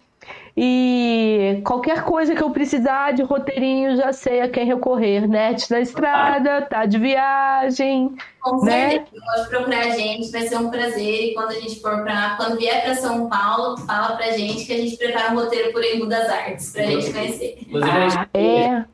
[0.57, 5.27] E qualquer coisa que eu precisar de roteirinho, já sei a quem recorrer.
[5.27, 8.15] Net na estrada, tá de viagem.
[8.41, 8.91] Com né?
[8.91, 11.31] certeza, pode procurar a gente, vai ser um prazer.
[11.31, 12.37] E quando a gente for para.
[12.37, 15.83] Quando vier para São Paulo, fala pra gente que a gente prepara um roteiro por
[15.85, 17.59] Embu das Artes pra gente conhecer.
[17.63, 18.85] Inclusive, a gente ah, é.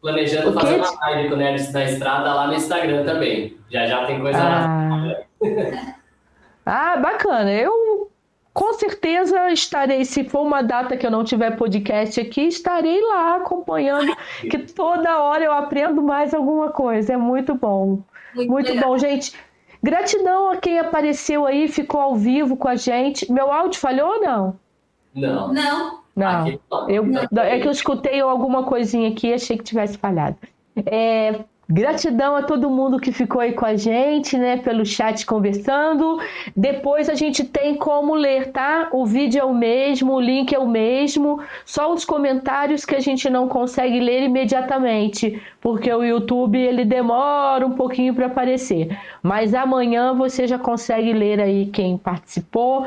[0.00, 3.56] Planejando fazer uma live com o Nerds na estrada lá no Instagram também.
[3.70, 5.16] Já já tem coisa ah.
[5.42, 5.94] lá.
[6.66, 7.52] ah, bacana.
[7.52, 8.10] Eu
[8.58, 13.36] com certeza estarei, se for uma data que eu não tiver podcast aqui, estarei lá
[13.36, 14.12] acompanhando,
[14.50, 17.12] que toda hora eu aprendo mais alguma coisa.
[17.12, 18.00] É muito bom.
[18.34, 19.32] Muito, muito bom, gente.
[19.80, 23.30] Gratidão a quem apareceu aí, ficou ao vivo com a gente.
[23.30, 24.58] Meu áudio falhou ou não?
[25.14, 25.52] Não.
[25.52, 26.00] Não.
[26.18, 26.88] Não.
[26.88, 27.04] Eu,
[27.40, 30.36] é que eu escutei alguma coisinha aqui e achei que tivesse falhado.
[30.84, 31.40] É,
[31.70, 36.18] Gratidão a todo mundo que ficou aí com a gente, né, pelo chat conversando.
[36.56, 38.88] Depois a gente tem como ler, tá?
[38.90, 43.00] O vídeo é o mesmo, o link é o mesmo, só os comentários que a
[43.00, 48.98] gente não consegue ler imediatamente, porque o YouTube ele demora um pouquinho para aparecer.
[49.22, 52.86] Mas amanhã você já consegue ler aí quem participou.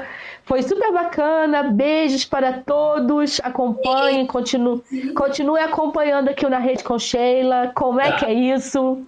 [0.51, 1.63] Foi super bacana.
[1.63, 3.39] Beijos para todos.
[3.41, 4.81] Acompanhem, continue,
[5.15, 7.71] continue acompanhando aqui Na Rede com Sheila.
[7.73, 9.01] Como é que é isso?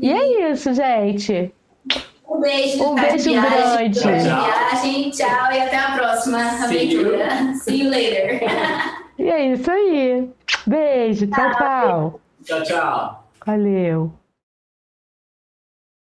[0.00, 1.52] E é isso, gente.
[2.26, 4.00] Um beijo, um beijo grande.
[4.00, 7.52] Viagem, tchau e até a próxima aventura.
[7.52, 8.40] See you later.
[9.18, 10.26] E é isso aí.
[10.66, 12.20] Beijo, tchau, tchau.
[12.46, 13.28] Tchau, tchau.
[13.44, 14.10] Valeu.